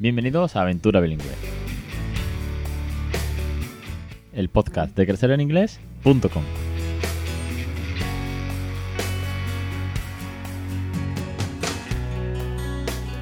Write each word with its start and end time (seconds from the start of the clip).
Bienvenidos 0.00 0.54
a 0.54 0.62
Aventura 0.62 1.00
Bilingüe. 1.00 1.26
El 4.32 4.48
podcast 4.48 4.96
de 4.96 5.04
crecereninglés.com. 5.04 6.44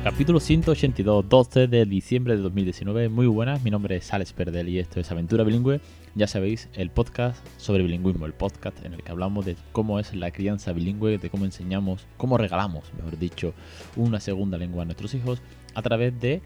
Capítulo 0.05 0.39
182, 0.39 1.27
12 1.27 1.67
de 1.67 1.87
diciembre 1.87 2.37
de 2.37 2.43
2019. 2.43 3.09
Muy 3.09 3.27
buenas, 3.27 3.63
mi 3.65 3.71
nombre 3.71 3.97
es 3.97 4.13
Alex 4.13 4.35
Perdel 4.35 4.69
y 4.69 4.79
esto 4.79 5.01
es 5.01 5.11
Aventura 5.11 5.45
Bilingüe. 5.45 5.81
Ya 6.15 6.27
sabéis, 6.27 6.69
el 6.75 6.91
podcast 6.91 7.43
sobre 7.57 7.85
bilingüismo, 7.85 8.27
el 8.27 8.35
podcast 8.35 8.85
en 8.85 8.93
el 8.93 9.03
que 9.03 9.13
hablamos 9.13 9.47
de 9.47 9.57
cómo 9.73 9.99
es 9.99 10.15
la 10.15 10.31
crianza 10.31 10.75
bilingüe, 10.75 11.17
de 11.17 11.31
cómo 11.31 11.47
enseñamos, 11.47 12.07
cómo 12.19 12.37
regalamos, 12.37 12.93
mejor 12.95 13.19
dicho, 13.19 13.55
una 13.97 14.21
segunda 14.21 14.59
lengua 14.59 14.83
a 14.83 14.85
nuestros 14.85 15.15
hijos 15.15 15.41
a 15.75 15.81
través 15.81 16.21
de 16.21 16.43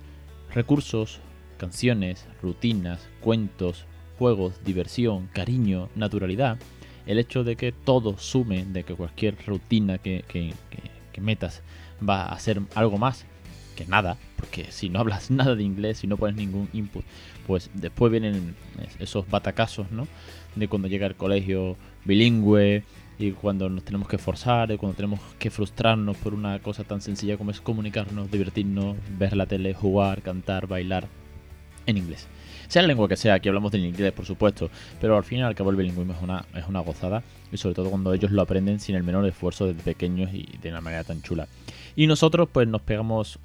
recursos, 0.55 1.21
canciones, 1.59 2.27
rutinas, 2.43 3.09
cuentos, 3.21 3.85
juegos, 4.19 4.63
diversión, 4.65 5.29
cariño, 5.33 5.89
naturalidad. 5.95 6.59
El 7.07 7.19
hecho 7.19 7.45
de 7.45 7.57
que 7.57 7.73
todo 7.73 8.19
sume, 8.19 8.65
de 8.65 8.85
que 8.85 8.95
cualquier 8.95 9.37
rutina 9.47 9.99
que, 9.99 10.25
que 10.29 11.21
metas 11.21 11.63
va 12.07 12.27
a 12.27 12.39
ser 12.39 12.61
algo 12.75 12.99
más 12.99 13.27
nada, 13.89 14.17
porque 14.37 14.67
si 14.71 14.89
no 14.89 15.01
hablas 15.01 15.31
nada 15.31 15.55
de 15.55 15.63
inglés, 15.63 15.99
si 15.99 16.07
no 16.07 16.17
pones 16.17 16.37
ningún 16.37 16.69
input, 16.73 17.05
pues 17.47 17.71
después 17.75 18.11
vienen 18.11 18.55
esos 18.99 19.29
batacasos, 19.29 19.91
¿no? 19.91 20.07
De 20.55 20.69
cuando 20.69 20.89
llega 20.89 21.07
el 21.07 21.15
colegio 21.15 21.77
bilingüe 22.05 22.85
y 23.23 23.32
cuando 23.32 23.68
nos 23.68 23.85
tenemos 23.85 24.09
que 24.09 24.18
forzar, 24.18 24.71
y 24.71 24.76
cuando 24.76 24.96
tenemos 24.96 25.21
que 25.38 25.51
frustrarnos 25.51 26.16
por 26.16 26.35
una 26.35 26.59
cosa 26.60 26.85
tan 26.85 27.01
sencilla 27.01 27.37
como 27.37 27.51
es 27.51 27.60
comunicarnos, 27.60 28.30
divertirnos, 28.30 28.96
ver 29.18 29.37
la 29.37 29.46
tele, 29.46 29.74
jugar, 29.74 30.23
cantar, 30.23 30.66
bailar 30.66 31.07
en 31.87 31.96
inglés. 31.96 32.27
Sea 32.68 32.82
la 32.82 32.88
lengua 32.88 33.09
que 33.09 33.16
sea, 33.16 33.35
aquí 33.35 33.49
hablamos 33.49 33.73
del 33.73 33.85
inglés, 33.85 34.12
por 34.12 34.24
supuesto, 34.24 34.71
pero 35.01 35.16
al 35.16 35.24
fin 35.24 35.38
y 35.38 35.43
al 35.43 35.54
cabo 35.54 35.71
el 35.71 35.77
bilingüismo 35.77 36.12
es 36.12 36.23
una, 36.23 36.45
es 36.54 36.66
una 36.68 36.80
gozada 36.80 37.23
y 37.51 37.57
sobre 37.57 37.74
todo 37.74 37.90
cuando 37.90 38.15
ellos 38.15 38.30
lo 38.30 38.43
aprenden 38.43 38.79
sin 38.79 38.95
el 38.95 39.02
menor 39.02 39.27
esfuerzo 39.27 39.66
desde 39.66 39.82
pequeños 39.82 40.32
y 40.32 40.49
de 40.62 40.71
una 40.71 40.80
manera 40.80 41.02
tan 41.02 41.21
chula. 41.21 41.49
Y 41.96 42.07
nosotros 42.07 42.49
pues 42.52 42.68
nos 42.68 42.80
pegamos 42.82 43.40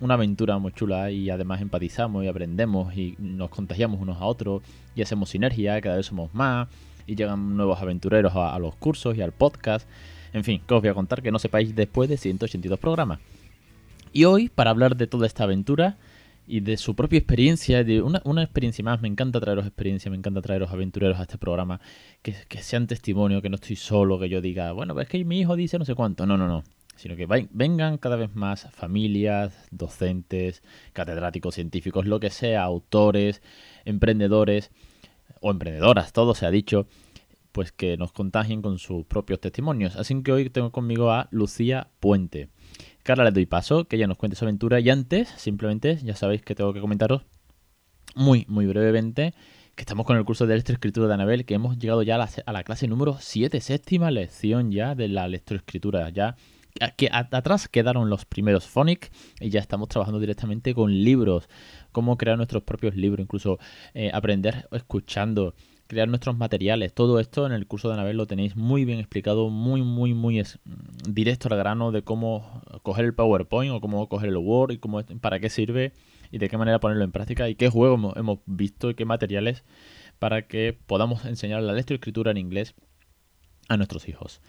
una 0.00 0.14
aventura 0.14 0.58
muy 0.58 0.72
chula 0.72 1.10
y 1.10 1.30
además 1.30 1.62
empatizamos 1.62 2.22
y 2.22 2.28
aprendemos 2.28 2.94
y 2.94 3.16
nos 3.18 3.48
contagiamos 3.48 4.00
unos 4.00 4.18
a 4.18 4.26
otros 4.26 4.62
y 4.94 5.00
hacemos 5.00 5.30
sinergia, 5.30 5.80
cada 5.80 5.96
vez 5.96 6.06
somos 6.06 6.32
más 6.34 6.68
y 7.08 7.16
llegan 7.16 7.56
nuevos 7.56 7.80
aventureros 7.80 8.34
a, 8.36 8.56
los 8.58 8.76
cursos 8.76 9.16
y 9.16 9.22
al 9.22 9.32
podcast. 9.32 9.88
En 10.34 10.44
fin, 10.44 10.60
que 10.68 10.74
os 10.74 10.82
voy 10.82 10.90
a 10.90 10.94
contar 10.94 11.22
que 11.22 11.32
no 11.32 11.38
sepáis 11.38 11.74
después 11.74 12.08
de 12.08 12.18
182 12.18 12.78
programas. 12.78 13.18
Y 14.12 14.24
hoy, 14.24 14.50
para 14.50 14.70
hablar 14.70 14.94
de 14.94 15.06
toda 15.06 15.26
esta 15.26 15.44
aventura 15.44 15.96
y 16.46 16.60
de 16.60 16.76
su 16.76 16.94
propia 16.94 17.18
experiencia, 17.18 17.82
de 17.82 18.02
una, 18.02 18.42
experiencia 18.42 18.84
más, 18.84 19.00
me 19.00 19.08
encanta 19.08 19.40
traeros 19.40 19.66
experiencia, 19.66 20.10
me 20.10 20.18
encanta 20.18 20.42
traeros 20.42 20.70
aventureros 20.70 21.18
a 21.18 21.22
este 21.22 21.38
programa, 21.38 21.80
que, 22.20 22.34
que 22.46 22.62
sean 22.62 22.86
testimonio, 22.86 23.40
que 23.40 23.48
no 23.48 23.56
estoy 23.56 23.76
solo, 23.76 24.18
que 24.18 24.28
yo 24.28 24.42
diga, 24.42 24.72
bueno, 24.72 24.98
es 25.00 25.08
que 25.08 25.24
mi 25.24 25.40
hijo 25.40 25.56
dice 25.56 25.78
no 25.78 25.86
sé 25.86 25.94
cuánto. 25.94 26.26
No, 26.26 26.36
no, 26.36 26.46
no 26.46 26.62
sino 26.96 27.14
que 27.14 27.26
vengan 27.52 27.96
cada 27.96 28.16
vez 28.16 28.34
más 28.34 28.68
familias, 28.72 29.68
docentes, 29.70 30.64
catedráticos 30.92 31.54
científicos, 31.54 32.06
lo 32.06 32.18
que 32.18 32.28
sea, 32.28 32.64
autores, 32.64 33.40
emprendedores 33.84 34.72
o 35.40 35.50
emprendedoras, 35.50 36.12
todo 36.12 36.34
se 36.34 36.46
ha 36.46 36.50
dicho, 36.50 36.86
pues 37.52 37.72
que 37.72 37.96
nos 37.96 38.12
contagien 38.12 38.62
con 38.62 38.78
sus 38.78 39.04
propios 39.06 39.40
testimonios. 39.40 39.96
Así 39.96 40.22
que 40.22 40.32
hoy 40.32 40.50
tengo 40.50 40.72
conmigo 40.72 41.10
a 41.10 41.28
Lucía 41.30 41.88
Puente. 42.00 42.50
Carla 43.02 43.24
le 43.24 43.30
doy 43.30 43.46
paso, 43.46 43.86
que 43.86 43.96
ella 43.96 44.06
nos 44.06 44.18
cuente 44.18 44.36
su 44.36 44.44
aventura 44.44 44.80
y 44.80 44.90
antes, 44.90 45.28
simplemente, 45.36 45.98
ya 46.02 46.14
sabéis 46.14 46.42
que 46.42 46.54
tengo 46.54 46.72
que 46.72 46.80
comentaros 46.80 47.22
muy, 48.14 48.44
muy 48.48 48.66
brevemente 48.66 49.34
que 49.78 49.82
estamos 49.82 50.06
con 50.06 50.16
el 50.16 50.24
curso 50.24 50.44
de 50.44 50.54
electroescritura 50.54 51.06
de 51.06 51.14
Anabel, 51.14 51.44
que 51.44 51.54
hemos 51.54 51.78
llegado 51.78 52.02
ya 52.02 52.16
a 52.16 52.52
la, 52.52 52.64
clase 52.64 52.88
número 52.88 53.18
7, 53.20 53.60
séptima 53.60 54.10
lección 54.10 54.72
ya 54.72 54.96
de 54.96 55.06
la 55.06 55.24
electroescritura. 55.24 56.10
Ya 56.10 56.34
que 56.96 57.08
atrás 57.12 57.68
quedaron 57.68 58.10
los 58.10 58.24
primeros 58.24 58.66
Phonic 58.66 59.10
y 59.40 59.50
ya 59.50 59.60
estamos 59.60 59.88
trabajando 59.88 60.20
directamente 60.20 60.74
con 60.74 60.92
libros, 60.92 61.48
cómo 61.92 62.16
crear 62.16 62.36
nuestros 62.36 62.62
propios 62.62 62.96
libros, 62.96 63.24
incluso 63.24 63.58
eh, 63.94 64.10
aprender 64.12 64.68
escuchando, 64.72 65.54
crear 65.86 66.08
nuestros 66.08 66.36
materiales. 66.36 66.94
Todo 66.94 67.18
esto 67.18 67.46
en 67.46 67.52
el 67.52 67.66
curso 67.66 67.88
de 67.88 67.94
Anabel 67.94 68.16
lo 68.16 68.26
tenéis 68.26 68.56
muy 68.56 68.84
bien 68.84 68.98
explicado, 68.98 69.48
muy, 69.48 69.82
muy, 69.82 70.14
muy 70.14 70.42
directo 71.08 71.48
al 71.50 71.58
grano 71.58 71.90
de 71.90 72.02
cómo 72.02 72.62
coger 72.82 73.04
el 73.06 73.14
PowerPoint 73.14 73.72
o 73.72 73.80
cómo 73.80 74.08
coger 74.08 74.28
el 74.28 74.36
Word 74.36 74.72
y 74.72 74.78
cómo, 74.78 75.02
para 75.20 75.40
qué 75.40 75.50
sirve 75.50 75.92
y 76.30 76.38
de 76.38 76.48
qué 76.48 76.58
manera 76.58 76.78
ponerlo 76.78 77.04
en 77.04 77.12
práctica 77.12 77.48
y 77.48 77.54
qué 77.54 77.70
juegos 77.70 78.16
hemos 78.16 78.38
visto 78.46 78.90
y 78.90 78.94
qué 78.94 79.04
materiales 79.04 79.64
para 80.18 80.46
que 80.46 80.76
podamos 80.86 81.24
enseñar 81.24 81.62
la 81.62 81.72
lectoescritura 81.72 82.30
en 82.30 82.36
inglés 82.36 82.74
a 83.68 83.76
nuestros 83.76 84.08
hijos. 84.08 84.40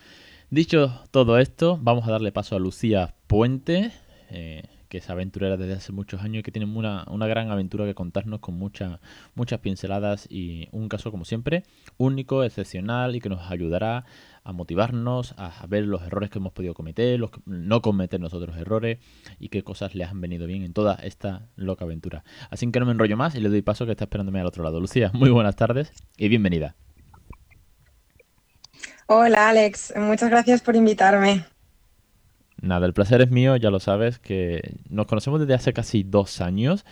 Dicho 0.52 1.04
todo 1.12 1.38
esto, 1.38 1.78
vamos 1.80 2.08
a 2.08 2.12
darle 2.12 2.32
paso 2.32 2.56
a 2.56 2.60
Lucía 2.60 3.14
Puente, 3.28 3.92
eh, 4.32 4.64
que 4.90 4.98
es 4.98 5.08
aventurera 5.12 5.58
desde 5.58 5.74
hace 5.74 5.92
muchos 5.92 6.24
años 6.24 6.40
y 6.40 6.44
que 6.44 6.52
tiene 6.52 6.66
una, 6.66 7.06
gran 7.28 7.52
aventura 7.52 7.86
que 7.86 7.94
contarnos 7.94 8.40
con 8.40 8.56
muchas 8.56 9.60
pinceladas 9.62 10.26
y 10.28 10.68
un 10.72 10.90
caso, 10.90 11.12
como 11.12 11.24
siempre, 11.24 11.66
único, 11.98 12.44
excepcional 12.44 13.16
y 13.16 13.22
que 13.22 13.30
nos 13.30 13.52
ayudará 13.52 14.06
a 14.44 14.52
motivarnos, 14.52 15.36
a, 15.38 15.68
ver 15.68 15.86
los 15.86 16.02
errores 16.02 16.32
que 16.32 16.40
hemos 16.40 16.52
podido 16.52 16.74
cometer, 16.74 17.20
los 17.20 17.30
no 17.46 17.84
cometer 17.84 18.20
nosotros 18.20 18.58
errores 18.58 18.98
y 19.40 19.50
qué 19.50 19.64
cosas 19.64 19.94
le 19.94 20.04
han 20.04 20.20
venido 20.20 20.48
bien 20.48 20.64
en 20.64 20.74
toda 20.74 20.96
esta 20.96 21.48
loca 21.58 21.86
aventura. 21.86 22.24
Así 22.50 22.72
que 22.72 22.80
no 22.80 22.88
me 22.88 22.94
enrollo 22.94 23.18
más 23.18 23.36
y 23.36 23.40
le 23.40 23.50
doy 23.50 23.62
paso 23.62 23.86
que 23.86 23.92
está 23.92 24.06
esperándome 24.06 24.40
al 24.40 24.48
otro 24.48 24.64
lado. 24.64 24.80
Lucía, 24.80 25.12
muy 25.14 25.30
buenas 25.30 25.56
tardes 25.56 25.94
y 26.18 26.28
bienvenida. 26.28 26.76
Hola 29.12 29.50
Alex, 29.50 29.92
muchas 29.98 30.30
gracias 30.30 30.62
por 30.62 30.76
invitarme. 30.76 31.44
Nada, 32.62 32.86
el 32.86 32.94
placer 32.94 33.22
es 33.22 33.32
mío, 33.32 33.56
ya 33.56 33.72
lo 33.72 33.80
sabes, 33.80 34.20
que 34.20 34.76
nos 34.88 35.08
conocemos 35.08 35.40
desde 35.40 35.56
hace 35.56 35.74
casi 35.74 36.04
dos 36.04 36.42
años, 36.42 36.86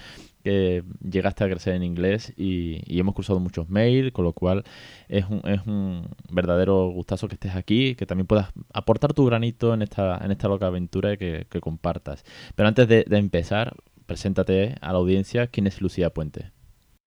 que 0.44 0.84
llegaste 1.08 1.44
a 1.44 1.48
crecer 1.48 1.76
en 1.76 1.84
inglés 1.84 2.34
y, 2.36 2.82
hemos 3.00 3.14
cruzado 3.14 3.40
muchos 3.40 3.70
mails, 3.70 4.14
con 4.14 4.26
lo 4.26 4.34
cual 4.34 4.64
es 5.10 5.26
un, 5.30 5.42
es 5.48 5.62
un, 5.68 6.08
verdadero 6.32 6.90
gustazo 6.90 7.28
que 7.28 7.36
estés 7.36 7.56
aquí, 7.56 7.94
que 7.94 8.08
también 8.08 8.26
puedas 8.26 8.52
aportar 8.74 9.14
tu 9.14 9.24
granito 9.24 9.76
en 9.76 9.84
esta, 9.84 10.18
en 10.18 10.32
esta 10.32 10.48
loca 10.48 10.66
aventura 10.66 11.18
que, 11.18 11.46
que 11.52 11.62
compartas. 11.62 12.26
Pero 12.56 12.68
antes 12.68 12.88
de, 12.88 13.06
de 13.08 13.18
empezar, 13.20 13.76
preséntate 14.08 14.74
a 14.82 14.92
la 14.92 14.98
audiencia, 14.98 15.46
¿quién 15.46 15.68
es 15.68 15.82
Lucía 15.82 16.10
Puente? 16.10 16.52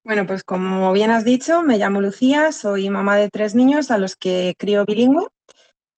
Bueno, 0.03 0.27
pues 0.27 0.45
como 0.45 0.93
bien 0.93 1.11
has 1.11 1.25
dicho, 1.25 1.63
me 1.63 1.77
llamo 1.77 2.01
Lucía, 2.01 2.53
soy 2.53 2.89
mamá 2.89 3.17
de 3.17 3.29
tres 3.29 3.55
niños 3.55 3.91
a 3.91 3.99
los 3.99 4.17
que 4.17 4.55
crío 4.59 4.87
bilingüe. 4.87 5.27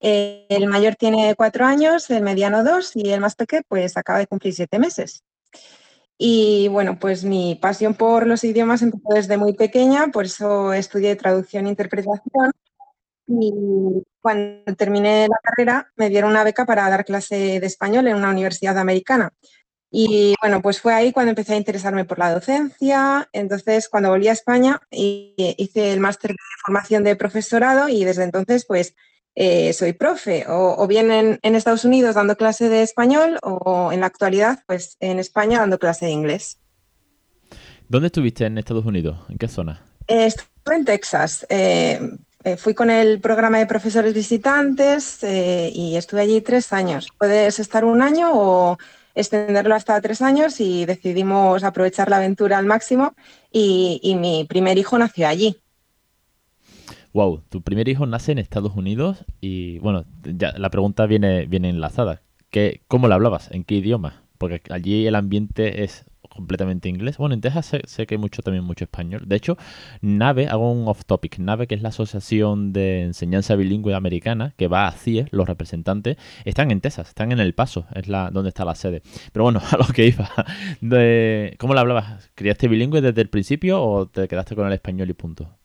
Eh, 0.01 0.47
el 0.49 0.67
mayor 0.67 0.97
tiene 0.97 1.35
cuatro 1.37 1.65
años, 1.65 2.11
el 2.11 2.23
mediano 2.23 2.65
dos 2.65 2.97
y 2.97 3.13
el 3.13 3.21
más 3.21 3.37
pequeño 3.37 3.63
pues 3.69 3.97
acaba 3.97 4.19
de 4.19 4.27
cumplir 4.27 4.55
siete 4.55 4.81
meses. 4.81 5.23
Y 6.19 6.69
bueno, 6.69 6.99
pues 6.99 7.25
mi 7.25 7.57
pasión 7.57 7.95
por 7.95 8.27
los 8.27 8.45
idiomas 8.45 8.83
empezó 8.83 9.09
desde 9.15 9.37
muy 9.37 9.55
pequeña, 9.55 10.09
por 10.09 10.25
eso 10.27 10.73
estudié 10.73 11.15
traducción 11.17 11.67
e 11.67 11.71
interpretación. 11.71 12.53
Y 13.29 13.53
cuando 14.21 14.75
terminé 14.77 15.29
la 15.29 15.39
carrera 15.43 15.93
me 15.97 16.09
dieron 16.09 16.31
una 16.31 16.45
beca 16.45 16.67
para 16.67 16.89
dar 16.91 17.05
clase 17.05 17.61
de 17.61 17.67
español 17.67 18.09
en 18.09 18.17
una 18.17 18.31
universidad 18.31 18.79
americana. 18.79 19.31
Y 19.95 20.35
bueno, 20.41 20.63
pues 20.63 20.81
fue 20.81 20.95
ahí 20.95 21.13
cuando 21.13 21.31
empecé 21.31 21.53
a 21.53 21.59
interesarme 21.59 22.07
por 22.07 22.19
la 22.19 22.33
docencia. 22.33 23.29
Entonces, 23.31 23.91
cuando 23.91 24.09
volví 24.09 24.27
a 24.27 24.33
España, 24.33 24.81
hice 24.91 25.93
el 25.93 26.01
máster 26.01 26.31
de 26.31 26.37
formación 26.65 27.05
de 27.05 27.15
profesorado 27.15 27.91
y 27.91 28.03
desde 28.03 28.25
entonces, 28.25 28.65
pues, 28.65 28.95
eh, 29.35 29.75
soy 29.75 29.93
profe, 29.93 30.47
o, 30.49 30.87
bien 30.87 31.39
en, 31.43 31.55
Estados 31.55 31.85
Unidos 31.85 32.15
dando 32.15 32.37
clase 32.37 32.71
de 32.71 32.83
español 32.83 33.39
o 33.43 33.93
en 33.93 34.01
la 34.01 34.07
actualidad, 34.07 34.61
pues, 34.67 34.97
en 35.01 35.19
España 35.19 35.59
dando 35.59 35.79
clase 35.79 36.07
de 36.07 36.13
inglés. 36.13 36.59
¿Dónde 37.87 38.07
estuviste 38.07 38.47
en 38.47 38.57
Estados 38.57 38.87
Unidos? 38.87 39.19
¿En 39.29 39.37
qué 39.37 39.47
zona? 39.47 39.85
estuve 40.07 40.77
en 40.77 40.87
Texas. 40.87 41.47
Eh, 41.51 42.01
eh, 42.45 42.57
fui 42.57 42.73
con 42.73 42.89
el 42.89 43.21
programa 43.21 43.59
de 43.59 43.67
profesores 43.67 44.15
visitantes 44.15 45.23
y 45.23 45.97
estuve 45.97 46.23
allí 46.23 46.41
tres 46.41 46.73
años. 46.73 47.09
Puedes 47.19 47.59
estar 47.59 47.85
un 47.85 48.01
año 48.01 48.31
o 48.33 48.79
extenderlo 49.15 49.75
hasta 49.75 50.01
tres 50.01 50.23
años 50.23 50.61
y 50.61 50.87
decidimos 50.87 51.65
aprovechar 51.65 52.09
la 52.09 52.17
aventura 52.17 52.59
al 52.59 52.67
máximo 52.67 53.15
y, 53.51 54.17
mi 54.19 54.45
primer 54.45 54.79
hijo 54.79 54.99
nació 54.99 55.29
allí. 55.29 55.57
Wow, 57.13 57.43
tu 57.49 57.63
primer 57.63 57.89
hijo 57.89 58.07
nace 58.07 58.33
en 58.33 58.39
Estados 58.39 58.75
Unidos 58.75 59.25
y 59.41 59.79
bueno, 59.81 60.05
ya 60.23 60.53
la 60.57 60.71
pregunta 60.71 61.07
viene, 61.07 61.47
viene 61.47 61.69
enlazada. 61.69 62.23
¿Qué, 62.51 62.83
¿Cómo 62.89 63.09
le 63.09 63.15
hablabas? 63.15 63.51
¿En 63.51 63.65
qué 63.65 63.77
idioma? 63.77 64.25
Porque 64.39 64.63
allí 64.71 65.07
el 65.07 65.15
ambiente 65.15 65.85
es 65.85 66.07
completamente 66.35 66.89
inglés. 66.89 67.19
Bueno, 67.19 67.35
en 67.35 67.41
Texas 67.41 67.77
sé, 67.87 68.07
que 68.07 68.15
hay 68.15 68.19
mucho 68.19 68.43
también 68.43 68.65
mucho 68.65 68.85
español. 68.85 69.23
De 69.27 69.37
hecho, 69.37 69.57
NAVE, 70.01 70.49
hago 70.49 70.73
un 70.73 70.89
off 70.89 71.05
topic, 71.05 71.39
NAVE, 71.39 71.67
que 71.67 71.75
es 71.75 71.83
la 71.83 71.91
Asociación 71.91 72.73
de 72.73 73.03
Enseñanza 73.03 73.55
Bilingüe 73.55 73.95
Americana, 73.95 74.55
que 74.57 74.69
va 74.69 74.89
a 74.89 74.93
CIE, 74.93 75.27
los 75.31 75.47
representantes, 75.47 76.17
están 76.45 76.71
en 76.71 76.81
Texas, 76.81 77.09
están 77.09 77.33
en 77.33 77.41
El 77.41 77.55
Paso, 77.55 77.87
es 77.95 78.09
la 78.09 78.31
donde 78.31 78.49
está 78.49 78.65
la 78.65 78.75
sede. 78.75 79.03
Pero 79.33 79.45
bueno, 79.45 79.61
a 79.71 79.77
lo 79.77 79.87
que 79.87 80.07
iba, 80.07 80.31
de, 80.81 81.57
¿cómo 81.59 81.75
le 81.75 81.81
hablabas? 81.81 82.31
¿Criaste 82.35 82.69
bilingüe 82.69 83.01
desde 83.01 83.21
el 83.21 83.29
principio 83.29 83.83
o 83.83 84.07
te 84.07 84.29
quedaste 84.29 84.55
con 84.55 84.67
el 84.67 84.73
español 84.73 85.11
y 85.11 85.15
punto? 85.15 85.59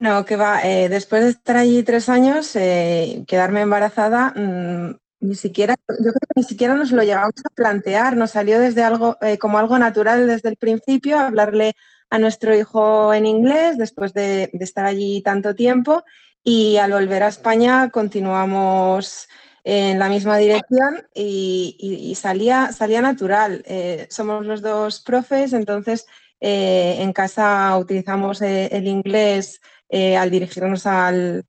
No, 0.00 0.24
que 0.24 0.36
va, 0.36 0.62
eh, 0.62 0.88
después 0.88 1.24
de 1.24 1.30
estar 1.30 1.56
allí 1.56 1.82
tres 1.82 2.08
años, 2.08 2.54
eh, 2.54 3.24
quedarme 3.26 3.62
embarazada, 3.62 4.32
mm, 4.36 4.96
ni 5.20 5.34
siquiera, 5.34 5.74
yo 5.88 5.96
creo 5.96 6.12
que 6.12 6.40
ni 6.40 6.42
siquiera 6.44 6.74
nos 6.74 6.92
lo 6.92 7.02
llegamos 7.02 7.34
a 7.44 7.54
plantear, 7.54 8.16
nos 8.16 8.32
salió 8.32 8.58
desde 8.60 8.82
algo, 8.82 9.16
eh, 9.20 9.38
como 9.38 9.58
algo 9.58 9.78
natural 9.78 10.26
desde 10.26 10.48
el 10.48 10.56
principio, 10.56 11.18
hablarle 11.18 11.74
a 12.10 12.18
nuestro 12.18 12.54
hijo 12.56 13.12
en 13.12 13.26
inglés 13.26 13.78
después 13.78 14.14
de, 14.14 14.50
estar 14.60 14.86
allí 14.86 15.22
tanto 15.22 15.54
tiempo 15.54 16.04
y 16.42 16.76
al 16.76 16.92
volver 16.92 17.22
a 17.22 17.28
España 17.28 17.90
continuamos 17.90 19.28
en 19.64 19.98
la 19.98 20.08
misma 20.08 20.38
dirección 20.38 21.06
y, 21.14 22.14
salía, 22.16 22.72
salía 22.72 23.02
natural. 23.02 23.64
somos 24.08 24.46
los 24.46 24.62
dos 24.62 25.00
profes, 25.00 25.52
entonces 25.52 26.06
en 26.40 27.12
casa 27.12 27.76
utilizamos 27.76 28.40
el 28.40 28.86
inglés 28.86 29.60
eh, 29.90 30.16
al 30.18 30.30
dirigirnos 30.30 30.84
al, 30.86 31.46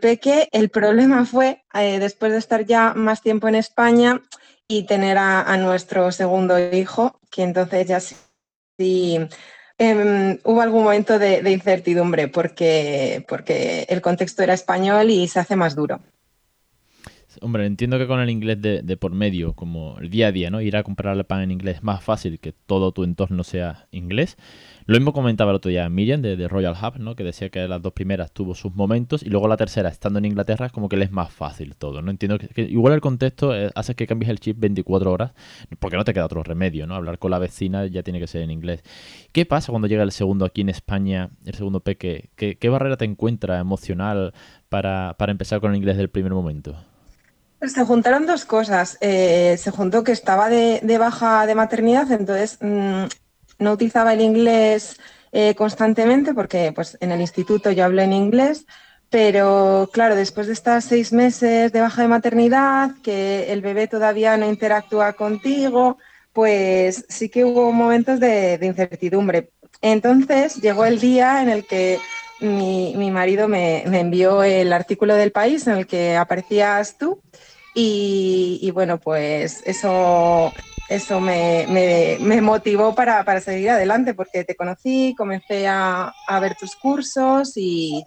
peque. 0.00 0.48
El 0.52 0.68
problema 0.68 1.24
fue, 1.24 1.62
eh, 1.74 1.98
después 1.98 2.32
de 2.32 2.38
estar 2.38 2.64
ya 2.64 2.94
más 2.94 3.22
tiempo 3.22 3.48
en 3.48 3.54
España 3.54 4.20
y 4.68 4.82
tener 4.82 5.16
a, 5.16 5.56
nuestro 5.56 6.12
segundo 6.12 6.58
hijo, 6.58 7.18
que 7.30 7.42
entonces 7.42 7.88
ya 7.88 8.00
sí, 8.00 9.18
em, 9.78 10.38
hubo 10.44 10.60
algún 10.60 10.84
momento 10.84 11.18
de, 11.18 11.50
incertidumbre 11.50 12.28
porque, 12.28 13.24
porque 13.26 13.86
el 13.88 14.02
contexto 14.02 14.42
era 14.42 14.52
español 14.52 15.08
y 15.10 15.26
se 15.26 15.40
hace 15.40 15.56
más 15.56 15.74
duro. 15.74 16.00
Hombre, 17.40 17.64
entiendo 17.64 17.98
que 17.98 18.06
con 18.06 18.20
el 18.20 18.28
inglés 18.28 18.60
de, 18.60 18.82
de, 18.82 18.96
por 18.96 19.12
medio, 19.12 19.54
como 19.54 19.96
el 20.00 20.10
día 20.10 20.26
a 20.26 20.32
día, 20.32 20.50
¿no? 20.50 20.60
Ir 20.60 20.76
a 20.76 20.82
comprar 20.82 21.16
el 21.16 21.24
pan 21.24 21.40
en 21.42 21.52
inglés 21.52 21.76
es 21.76 21.82
más 21.82 22.02
fácil 22.02 22.38
que 22.38 22.52
todo 22.52 22.92
tu 22.92 23.04
entorno 23.04 23.44
sea 23.44 23.86
inglés. 23.90 24.36
Lo 24.88 24.96
mismo 24.96 25.12
comentaba 25.12 25.50
el 25.50 25.56
otro 25.56 25.68
día 25.68 25.86
Miriam 25.90 26.22
de, 26.22 26.48
Royal 26.48 26.72
Hub, 26.72 26.98
¿no? 26.98 27.14
Que 27.14 27.22
decía 27.22 27.50
que 27.50 27.68
las 27.68 27.82
dos 27.82 27.92
primeras 27.92 28.32
tuvo 28.32 28.54
sus 28.54 28.74
momentos 28.74 29.22
y 29.22 29.28
luego 29.28 29.46
la 29.46 29.58
tercera, 29.58 29.90
estando 29.90 30.18
en 30.18 30.24
Inglaterra, 30.24 30.64
es 30.64 30.72
como 30.72 30.88
que 30.88 30.96
le 30.96 31.04
es 31.04 31.12
más 31.12 31.30
fácil 31.30 31.76
todo, 31.76 32.00
¿no? 32.00 32.10
Entiendo 32.10 32.38
que, 32.38 32.62
igual 32.62 32.94
el 32.94 33.02
contexto 33.02 33.54
eh, 33.54 33.70
hace 33.74 33.94
que 33.94 34.06
cambies 34.06 34.30
el 34.30 34.40
chip 34.40 34.58
24 34.58 35.12
horas 35.12 35.32
porque 35.78 35.98
no 35.98 36.04
te 36.04 36.14
queda 36.14 36.24
otro 36.24 36.42
remedio, 36.42 36.86
¿no? 36.86 36.94
Hablar 36.94 37.18
con 37.18 37.30
la 37.30 37.38
vecina 37.38 37.84
ya 37.86 38.02
tiene 38.02 38.18
que 38.18 38.26
ser 38.26 38.40
en 38.40 38.50
inglés. 38.50 38.82
¿Qué 39.32 39.44
pasa 39.44 39.72
cuando 39.72 39.88
llega 39.88 40.02
el 40.02 40.10
segundo 40.10 40.46
aquí 40.46 40.62
en 40.62 40.70
España, 40.70 41.28
el 41.44 41.52
segundo 41.52 41.80
peque? 41.80 42.30
¿Qué, 42.34 42.68
barrera 42.70 42.96
te 42.96 43.04
encuentra 43.04 43.58
emocional 43.58 44.32
para, 44.70 45.14
empezar 45.18 45.60
con 45.60 45.72
el 45.72 45.76
inglés 45.76 45.98
del 45.98 46.08
primer 46.08 46.32
momento? 46.32 46.82
Se 47.60 47.84
juntaron 47.84 48.24
dos 48.24 48.46
cosas. 48.46 48.96
Eh, 49.02 49.54
se 49.58 49.70
juntó 49.70 50.02
que 50.02 50.12
estaba 50.12 50.48
de, 50.48 50.80
baja 50.98 51.44
de 51.44 51.54
maternidad, 51.54 52.10
entonces 52.10 52.56
mm, 52.62 53.04
no 53.58 53.72
utilizaba 53.72 54.12
el 54.12 54.20
inglés 54.20 54.98
eh, 55.32 55.54
constantemente 55.54 56.32
porque 56.34 56.72
pues, 56.72 56.96
en 57.00 57.12
el 57.12 57.20
instituto 57.20 57.70
yo 57.70 57.84
hablé 57.84 58.04
en 58.04 58.12
inglés, 58.12 58.66
pero 59.10 59.88
claro, 59.92 60.14
después 60.16 60.46
de 60.46 60.52
estar 60.52 60.82
seis 60.82 61.12
meses 61.12 61.72
de 61.72 61.80
baja 61.80 62.02
de 62.02 62.08
maternidad, 62.08 62.92
que 63.02 63.52
el 63.52 63.60
bebé 63.62 63.88
todavía 63.88 64.36
no 64.36 64.48
interactúa 64.48 65.14
contigo, 65.14 65.98
pues 66.32 67.04
sí 67.08 67.28
que 67.28 67.44
hubo 67.44 67.72
momentos 67.72 68.20
de, 68.20 68.58
incertidumbre. 68.62 69.50
Entonces 69.80 70.56
llegó 70.56 70.84
el 70.84 71.00
día 71.00 71.42
en 71.42 71.48
el 71.48 71.66
que 71.66 71.98
mi, 72.40 73.10
marido 73.10 73.48
me, 73.48 73.82
envió 73.82 74.42
el 74.42 74.72
artículo 74.72 75.14
del 75.14 75.32
país 75.32 75.66
en 75.66 75.78
el 75.78 75.86
que 75.86 76.16
aparecías 76.16 76.98
tú 76.98 77.22
y 77.74 78.70
bueno, 78.72 78.98
pues 78.98 79.62
eso 79.64 80.52
eso 80.88 81.20
me, 81.20 82.18
motivó 82.40 82.94
para, 82.94 83.40
seguir 83.40 83.70
adelante 83.70 84.14
porque 84.14 84.44
te 84.44 84.56
conocí, 84.56 85.14
comencé 85.16 85.66
a, 85.68 86.12
ver 86.40 86.54
tus 86.56 86.74
cursos 86.76 87.52
y, 87.56 88.04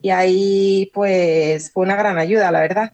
y, 0.00 0.10
ahí 0.10 0.90
pues 0.92 1.70
fue 1.72 1.84
una 1.84 1.96
gran 1.96 2.18
ayuda, 2.18 2.50
la 2.50 2.60
verdad. 2.60 2.92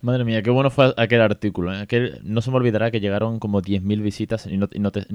Madre 0.00 0.24
mía, 0.24 0.42
qué 0.42 0.50
bueno 0.50 0.70
fue 0.70 0.94
aquel 0.96 1.20
artículo. 1.20 1.72
¿eh? 1.74 2.20
no 2.22 2.40
se 2.40 2.52
me 2.52 2.56
olvidará 2.58 2.92
que 2.92 3.00
llegaron 3.00 3.40
como 3.40 3.60
10.000 3.60 4.00
visitas, 4.00 4.46
y 4.46 4.56
no, 4.56 4.68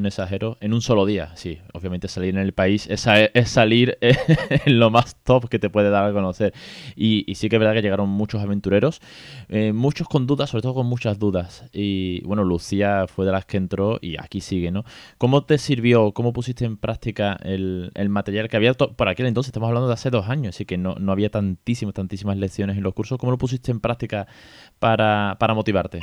exagero, 0.06 0.57
en 0.59 0.74
un 0.74 0.81
solo 0.81 1.06
día. 1.06 1.31
Sí, 1.38 1.59
obviamente 1.71 2.09
salir 2.09 2.35
en 2.35 2.41
el 2.41 2.51
país 2.51 2.88
es, 2.89 3.07
es 3.33 3.50
salir 3.50 3.97
en 4.01 4.80
lo 4.80 4.89
más 4.89 5.15
top 5.24 5.47
que 5.47 5.57
te 5.57 5.69
puede 5.69 5.89
dar 5.89 6.03
a 6.03 6.12
conocer. 6.12 6.53
Y, 6.97 7.33
sí 7.35 7.47
que 7.47 7.56
es 7.56 7.59
verdad 7.62 7.75
que 7.75 7.81
llegaron 7.81 8.09
muchos 8.09 8.41
aventureros, 8.41 9.00
eh, 9.47 9.71
muchos 9.71 10.09
con 10.09 10.27
dudas, 10.27 10.50
sobre 10.50 10.63
todo 10.63 10.74
con 10.74 10.88
muchas 10.88 11.18
dudas. 11.18 11.63
Y 11.71 12.19
bueno, 12.25 12.44
Lucía 12.44 13.06
fue 13.07 13.25
de 13.25 13.31
las 13.31 13.45
que 13.45 13.56
entró 13.56 14.00
y 14.01 14.18
aquí 14.19 14.41
sigue, 14.41 14.69
¿no? 14.69 14.83
¿Cómo 15.18 15.45
te 15.45 15.59
sirvió, 15.59 16.12
cómo 16.12 16.33
pusiste 16.33 16.65
en 16.65 16.75
práctica 16.75 17.39
el, 17.41 17.89
material 18.09 18.50
que 18.50 18.57
había 18.57 18.74
por 18.74 19.07
aquel 19.07 19.27
entonces? 19.27 19.47
Estamos 19.47 19.69
hablando 19.69 19.88
de 19.88 19.94
hace 19.94 20.09
dos 20.09 20.27
años, 20.27 20.56
así 20.56 20.65
que 20.65 20.77
no 20.77 21.09
había 21.09 21.30
tantísimas, 21.30 21.94
tantísimas 21.94 22.35
lecciones 22.35 22.75
en 22.75 22.83
los 22.83 22.94
cursos. 22.94 23.18
¿Cómo 23.18 23.31
lo 23.31 23.38
pusiste 23.38 23.71
en 23.71 23.80
práctica? 23.80 24.27
Para, 24.79 25.37
motivarte? 25.53 25.99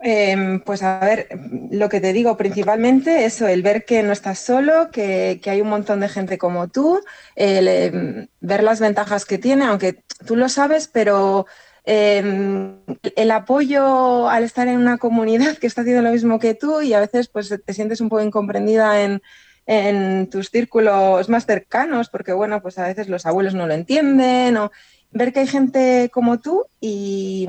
Em, 0.00 0.60
pues 0.60 0.82
a 0.82 1.00
ver, 1.00 1.28
lo 1.70 1.88
que 1.88 2.00
te 2.00 2.12
digo 2.12 2.36
principalmente, 2.36 3.24
eso, 3.24 3.48
el 3.48 3.62
ver 3.62 3.84
que 3.84 4.02
no 4.02 4.12
estás 4.12 4.38
solo, 4.38 4.90
que, 4.92 5.40
hay 5.44 5.60
un 5.60 5.68
montón 5.68 6.00
de 6.00 6.08
gente 6.08 6.38
como 6.38 6.68
tú, 6.68 7.00
el, 7.34 7.68
em, 7.68 8.28
ver 8.40 8.62
las 8.62 8.80
ventajas 8.80 9.24
que 9.24 9.38
tiene, 9.38 9.64
aunque 9.64 10.04
tú 10.26 10.36
lo 10.36 10.48
sabes, 10.48 10.88
pero 10.88 11.46
em, 11.84 12.80
el 13.16 13.30
apoyo 13.30 14.28
al 14.28 14.44
estar 14.44 14.68
en 14.68 14.78
una 14.78 14.98
comunidad 14.98 15.56
que 15.58 15.66
está 15.66 15.80
haciendo 15.80 16.02
lo 16.02 16.12
mismo 16.12 16.38
que 16.38 16.54
tú 16.54 16.80
y 16.80 16.92
a 16.92 17.00
veces 17.00 17.28
pues 17.28 17.52
te 17.64 17.74
sientes 17.74 18.00
un 18.00 18.08
poco 18.08 18.22
incomprendida 18.22 19.02
en, 19.02 19.22
en 19.68 20.30
tus 20.30 20.48
círculos 20.48 21.28
más 21.28 21.44
cercanos, 21.44 22.08
porque 22.08 22.32
bueno, 22.32 22.62
pues 22.62 22.78
a 22.78 22.86
veces 22.86 23.08
los 23.08 23.26
abuelos 23.26 23.54
no 23.54 23.66
lo 23.66 23.74
entienden 23.74 24.56
o 24.56 24.72
ver 25.10 25.32
que 25.32 25.40
hay 25.40 25.46
gente 25.46 26.10
como 26.12 26.38
tú 26.38 26.66
y, 26.80 27.48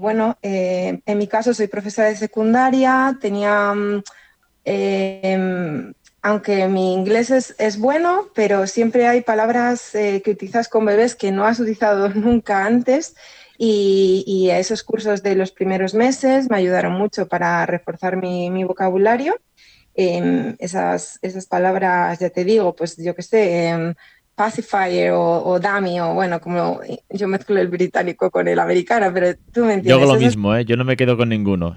bueno, 0.00 0.38
eh, 0.42 1.00
en 1.04 1.18
mi 1.18 1.26
caso 1.26 1.54
soy 1.54 1.66
profesora 1.68 2.08
de 2.08 2.16
secundaria, 2.16 3.16
tenía, 3.20 3.74
mm, 3.74 4.02
em, 4.64 5.92
aunque 6.22 6.68
mi 6.68 6.94
inglés 6.94 7.30
es, 7.58 7.78
bueno, 7.78 8.28
pero 8.34 8.66
siempre 8.66 9.08
hay 9.08 9.22
palabras 9.22 9.94
eh, 9.94 10.22
que 10.24 10.32
utilizas 10.32 10.68
con 10.68 10.84
bebés 10.84 11.16
que 11.16 11.32
no 11.32 11.44
has 11.44 11.58
utilizado 11.60 12.08
nunca 12.14 12.64
antes. 12.64 13.14
Y, 13.58 14.50
esos 14.50 14.82
cursos 14.82 15.22
de 15.22 15.36
los 15.36 15.52
primeros 15.52 15.94
meses 15.94 16.50
me 16.50 16.56
ayudaron 16.56 16.94
mucho 16.94 17.28
para 17.28 17.64
reforzar 17.66 18.16
mi, 18.16 18.64
vocabulario. 18.64 19.36
Em, 19.94 20.56
esas, 20.58 21.18
esas 21.22 21.46
palabras, 21.46 22.18
ya 22.18 22.30
te 22.30 22.44
digo, 22.44 22.74
pues 22.74 22.96
yo 22.96 23.14
qué 23.14 23.22
sé, 23.22 23.68
em, 23.68 23.94
pacifier 24.42 25.12
o, 25.14 25.60
dummy 25.60 26.00
o 26.00 26.14
bueno, 26.14 26.40
como 26.40 26.80
yo 27.10 27.28
mezclo 27.28 27.60
el 27.60 27.68
británico 27.68 28.28
con 28.28 28.48
el 28.48 28.58
americano, 28.58 29.12
pero 29.14 29.36
tú 29.52 29.64
me 29.64 29.74
entiendes. 29.74 29.90
Yo 29.90 29.94
hago 30.02 30.14
lo 30.14 30.18
mismo, 30.18 30.56
¿eh? 30.56 30.64
yo 30.64 30.76
no 30.76 30.84
me 30.84 30.96
quedo 30.96 31.16
con 31.16 31.28
ninguno. 31.28 31.76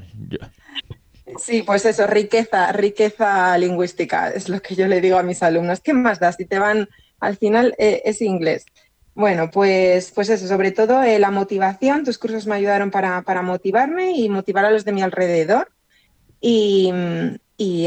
Sí, 1.38 1.62
pues 1.62 1.86
eso, 1.86 2.08
riqueza, 2.08 2.72
riqueza 2.72 3.56
lingüística, 3.60 4.30
es 4.30 4.50
lo 4.50 4.62
que 4.62 4.74
yo 4.74 4.88
le 4.88 5.00
digo 5.00 5.20
a 5.20 5.24
mis 5.24 5.44
alumnos. 5.44 5.80
¿Qué 5.80 5.94
más 5.94 6.20
das? 6.20 6.38
Si 6.38 6.46
te 6.46 6.58
van, 6.58 6.90
al 7.20 7.38
final 7.38 7.76
eh, 7.78 8.02
es 8.04 8.20
inglés. 8.24 8.66
Bueno, 9.14 9.52
pues, 9.52 10.12
pues 10.16 10.30
eso, 10.30 10.48
sobre 10.48 10.72
todo 10.72 11.04
eh, 11.04 11.20
la 11.20 11.30
motivación, 11.30 12.04
tus 12.04 12.18
cursos 12.18 12.48
me 12.48 12.56
ayudaron 12.56 12.90
para, 12.90 13.42
motivarme 13.44 14.14
y 14.14 14.28
motivar 14.28 14.66
a 14.66 14.72
los 14.72 14.86
de 14.86 14.92
mi 14.92 15.04
alrededor 15.04 15.70
y, 16.42 16.92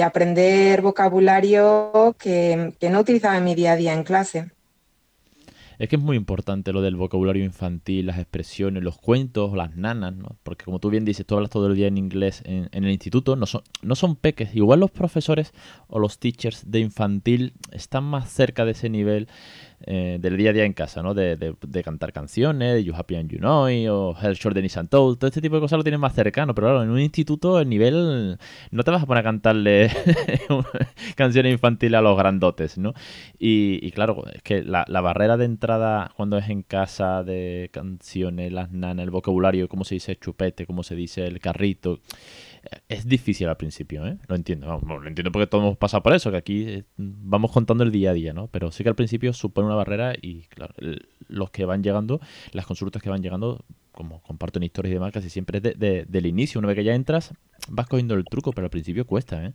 aprender 0.05 0.83
vocabulario 0.83 2.15
que, 2.19 2.75
que 2.79 2.91
no 2.91 3.01
utilizaba 3.01 3.37
en 3.39 3.45
mi 3.45 3.55
día 3.57 3.73
a 3.73 3.77
día 3.77 3.93
en 3.93 4.05
clase. 4.05 4.51
Es 5.79 5.89
que 5.89 5.97
es 5.97 6.03
muy 6.03 6.17
importante 6.17 6.73
lo 6.73 6.83
del 6.83 6.97
vocabulario 6.97 7.45
infantil, 7.45 8.07
las 8.07 8.19
expresiones, 8.19 8.83
los 8.83 8.99
cuentos, 8.99 9.55
las 9.55 9.77
nanas, 9.77 10.15
¿no? 10.15 10.37
Porque 10.43 10.65
como 10.65 10.81
tú 10.81 10.91
bien 10.91 11.05
dices, 11.05 11.25
tú 11.25 11.37
hablas 11.37 11.51
todo 11.51 11.69
el 11.69 11.77
día 11.77 11.87
en 11.87 11.99
inglés 11.99 12.43
en, 12.45 12.69
el 12.73 12.91
instituto, 12.91 13.37
no 13.37 13.47
son, 13.47 13.63
no 13.83 13.95
son 13.95 14.17
peques. 14.17 14.55
Igual 14.57 14.81
los 14.81 14.91
profesores 14.91 15.53
o 15.87 16.01
los 16.01 16.19
teachers 16.19 16.71
de 16.71 16.81
infantil 16.81 17.53
están 17.71 18.05
más 18.05 18.29
cerca 18.29 18.65
de 18.65 18.73
ese 18.73 18.91
nivel 18.91 19.29
eh, 19.87 20.19
del 20.21 20.37
día 20.37 20.51
a 20.51 20.53
día 20.53 20.65
en 20.65 20.73
casa, 20.73 21.03
¿no? 21.03 21.15
De, 21.15 21.37
de, 21.37 21.83
cantar 21.85 22.13
canciones, 22.13 22.75
de 22.75 22.85
You 22.85 22.95
Happy 22.95 23.15
and 23.15 23.31
You 23.31 23.39
Know, 23.39 23.69
o 23.91 24.17
Hell 24.21 24.35
Short 24.35 24.55
Dennis 24.55 24.77
and 24.77 24.89
Told, 24.89 25.19
todo 25.19 25.29
este 25.29 25.41
tipo 25.41 25.55
de 25.55 25.61
cosas 25.61 25.77
lo 25.77 25.85
tienes 25.85 26.01
más 26.01 26.15
cercano, 26.15 26.55
pero 26.55 26.67
claro, 26.67 26.83
en 26.83 26.91
un 26.91 27.01
instituto 27.01 27.61
el 27.61 27.69
nivel 27.69 28.39
no 28.71 28.83
te 28.83 28.91
vas 28.91 29.03
a 29.03 29.07
poner 29.07 29.21
a 29.21 29.25
cantarle 29.25 29.91
canciones 31.17 31.53
infantiles 31.53 31.97
a 31.99 32.03
los 32.03 32.19
grandotes, 32.19 32.77
¿no? 32.77 32.93
Y, 33.39 33.91
claro, 33.93 34.25
es 34.33 34.43
que 34.43 34.63
la, 34.63 34.85
barrera 35.01 35.37
de 35.37 35.45
entrada 35.45 36.11
cuando 36.17 36.39
es 36.39 36.49
en 36.49 36.63
casa 36.63 37.23
de 37.23 37.71
canciones, 37.73 38.53
las 38.53 38.73
nanas, 38.73 39.05
el 39.05 39.11
vocabulario, 39.11 39.69
cómo 39.69 39.85
se 39.85 39.95
dice 39.95 40.17
chupete, 40.17 40.67
cómo 40.67 40.83
se 40.83 40.97
dice 40.97 41.25
el 41.27 41.39
carrito, 41.39 42.01
Es 42.89 43.07
difícil 43.07 43.49
al 43.49 43.57
principio, 43.57 44.07
¿eh? 44.07 44.19
Lo 44.27 44.37
entiendo. 44.37 44.81
lo 44.87 45.07
entiendo 45.07 45.33
porque 45.33 45.47
todos 45.47 45.65
hemos 45.65 45.79
pasado 45.79 46.03
por 46.03 46.13
eso, 46.15 46.31
que 46.31 46.37
aquí 46.37 46.65
eh, 46.69 46.85
vamos 46.97 47.53
contando 47.53 47.85
el 47.85 47.93
día 47.93 48.11
a 48.11 48.13
día, 48.15 48.33
¿no? 48.33 48.49
Pero 48.49 48.73
sí 48.73 48.83
que 48.83 48.89
al 48.91 48.95
principio 48.95 49.33
supone 49.33 49.67
una 49.67 49.77
barrera 49.77 50.15
y, 50.21 50.43
claro, 50.49 50.75
los 51.29 51.51
que 51.51 51.65
van 51.65 51.83
llegando, 51.83 52.21
las 52.53 52.67
consultas 52.67 53.03
que 53.03 53.11
van 53.11 53.23
llegando, 53.23 53.65
como 53.93 54.23
comparto 54.23 54.59
en 54.59 54.65
historias 54.65 54.91
y 54.91 54.95
demás, 54.95 55.13
casi 55.13 55.31
siempre 55.31 55.59
es 55.59 55.79
de, 55.79 56.05
del 56.07 56.27
inicio. 56.27 56.59
Una 56.59 56.69
vez 56.69 56.77
que 56.77 56.85
ya 56.85 56.95
entras, 56.95 57.33
vas 57.69 57.87
cogiendo 57.87 58.15
el 58.15 58.25
truco, 58.25 58.53
pero 58.53 58.67
al 58.67 58.71
principio 58.71 59.07
cuesta, 59.07 59.45
¿eh? 59.45 59.53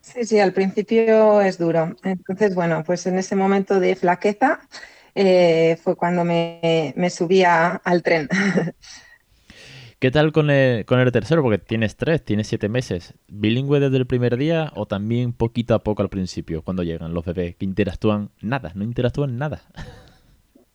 Sí, 0.00 0.24
sí, 0.24 0.38
al 0.38 0.52
principio 0.52 1.40
es 1.40 1.58
duro. 1.58 1.96
Entonces, 2.02 2.54
bueno, 2.54 2.84
pues 2.84 3.06
en 3.06 3.18
ese 3.18 3.36
momento 3.36 3.80
de 3.80 3.96
flaqueza 3.96 4.60
eh, 5.14 5.78
fue 5.82 5.96
cuando 5.96 6.24
me, 6.24 6.92
me 6.96 7.08
subía 7.10 7.80
al 7.84 8.02
tren. 8.02 8.28
¿Qué 10.04 10.10
tal 10.10 10.32
con 10.32 10.50
el, 10.50 10.84
con 10.84 11.00
el 11.00 11.10
tercero? 11.12 11.42
Porque 11.42 11.56
tienes 11.56 11.96
tres, 11.96 12.22
tienes 12.22 12.46
siete 12.46 12.68
meses. 12.68 13.14
¿Bilingüe 13.26 13.80
desde 13.80 13.96
el 13.96 14.06
primer 14.06 14.36
día 14.36 14.70
o 14.76 14.84
también 14.84 15.32
poquito 15.32 15.74
a 15.74 15.78
poco 15.78 16.02
al 16.02 16.10
principio, 16.10 16.60
cuando 16.60 16.82
llegan 16.82 17.14
los 17.14 17.24
bebés 17.24 17.56
que 17.56 17.64
interactúan? 17.64 18.28
Nada, 18.42 18.72
no 18.74 18.84
interactúan 18.84 19.38
nada. 19.38 19.62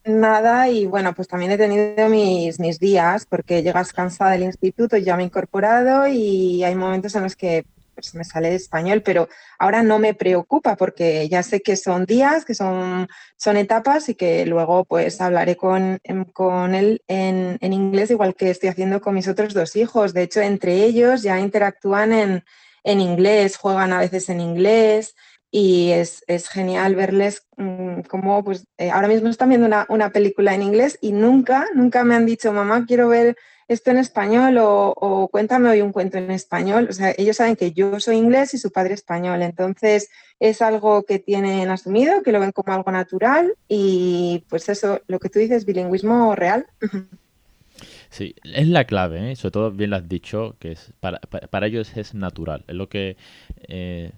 Nada, 0.04 0.68
y 0.68 0.88
bueno, 0.88 1.14
pues 1.14 1.28
también 1.28 1.52
he 1.52 1.60
tenido 1.60 2.10
mis, 2.10 2.60
mis 2.60 2.80
días 2.80 3.28
porque 3.28 3.62
llegas 3.62 3.94
cansada 3.94 4.32
del 4.32 4.42
instituto, 4.42 4.98
ya 4.98 5.16
me 5.16 5.22
he 5.22 5.26
incorporado 5.28 6.08
y 6.08 6.64
hay 6.64 6.74
momentos 6.74 7.14
en 7.14 7.22
los 7.22 7.36
que 7.36 7.66
pues 8.00 8.16
me 8.16 8.24
sale 8.24 8.56
español, 8.56 9.02
pero 9.04 9.28
ahora 9.58 9.84
no 9.84 10.00
me 10.00 10.14
preocupa 10.14 10.76
porque 10.76 11.28
ya 11.30 11.44
sé 11.44 11.62
que 11.62 11.76
son 11.76 12.06
días, 12.06 12.46
que 12.46 12.56
son, 12.56 13.08
son 13.38 13.58
etapas 13.58 14.10
y 14.10 14.16
que 14.16 14.46
luego 14.46 14.86
pues 14.86 15.20
hablaré 15.22 15.58
con, 15.58 16.00
em, 16.04 16.26
con 16.26 16.76
él 16.76 17.02
en, 17.08 17.58
en, 17.62 17.74
inglés, 17.74 18.12
igual 18.12 18.36
que 18.36 18.50
estoy 18.50 18.70
haciendo 18.70 19.02
con 19.02 19.16
mis 19.16 19.28
otros 19.28 19.54
dos 19.54 19.76
hijos. 19.76 20.14
De 20.14 20.24
hecho, 20.24 20.42
entre 20.42 20.84
ellos 20.84 21.22
ya 21.24 21.40
interactúan 21.40 22.14
en, 22.14 22.44
en 22.84 23.02
inglés, 23.02 23.58
juegan 23.58 23.94
a 23.94 24.00
veces 24.00 24.30
en 24.30 24.40
inglés 24.42 25.16
y 25.52 25.92
es, 25.92 26.24
es 26.28 26.48
genial 26.48 26.96
verles 26.96 27.48
mm, 27.58 28.02
como 28.02 28.44
pues 28.44 28.68
eh, 28.78 28.92
ahora 28.92 29.08
mismo 29.08 29.30
están 29.30 29.50
viendo 29.50 29.68
una, 29.68 29.86
una 29.90 30.12
película 30.12 30.54
en 30.54 30.62
inglés 30.62 30.98
y 31.02 31.12
nunca, 31.12 31.66
nunca 31.74 32.04
me 32.04 32.16
han 32.16 32.26
dicho, 32.26 32.54
mamá, 32.54 32.86
quiero 32.86 33.10
ver 33.10 33.36
esto 33.70 33.92
en 33.92 34.00
español 34.00 34.58
o, 34.60 35.30
cuéntame 35.32 35.70
hoy 35.70 35.82
un 35.82 35.94
cuento 35.94 36.18
en 36.18 36.32
español. 36.32 36.88
O 36.90 36.94
sea, 36.94 37.14
ellos 37.18 37.38
saben 37.38 37.56
que 37.56 37.72
yo 37.72 38.00
soy 38.00 38.18
inglés 38.18 38.54
y 38.56 38.58
su 38.58 38.72
padre 38.72 38.96
español. 38.96 39.44
Entonces, 39.44 40.10
es 40.40 40.62
algo 40.62 41.04
que 41.04 41.20
tienen 41.20 41.70
asumido, 41.70 42.24
que 42.24 42.32
lo 42.32 42.40
ven 42.40 42.52
como 42.52 42.74
algo 42.74 42.92
natural 42.92 43.54
y 43.68 44.44
pues 44.50 44.68
eso, 44.70 45.02
lo 45.08 45.20
que 45.20 45.30
tú 45.30 45.40
dices, 45.40 45.66
bilingüismo 45.66 46.36
real. 46.36 46.68
Sí, 48.12 48.34
es 48.44 48.68
la 48.68 48.86
clave, 48.86 49.32
¿eh? 49.32 49.36
sobre 49.36 49.52
todo 49.52 49.72
bien 49.72 49.92
lo 49.92 49.98
has 49.98 50.10
dicho, 50.10 50.56
que 50.60 50.72
es 50.72 50.92
para, 51.00 51.20
para, 51.20 51.68
ellos 51.68 51.96
es 51.96 52.16
natural. 52.16 52.66
Es 52.68 52.74
lo 52.74 52.90
que 52.90 53.18
eh, 53.68 54.12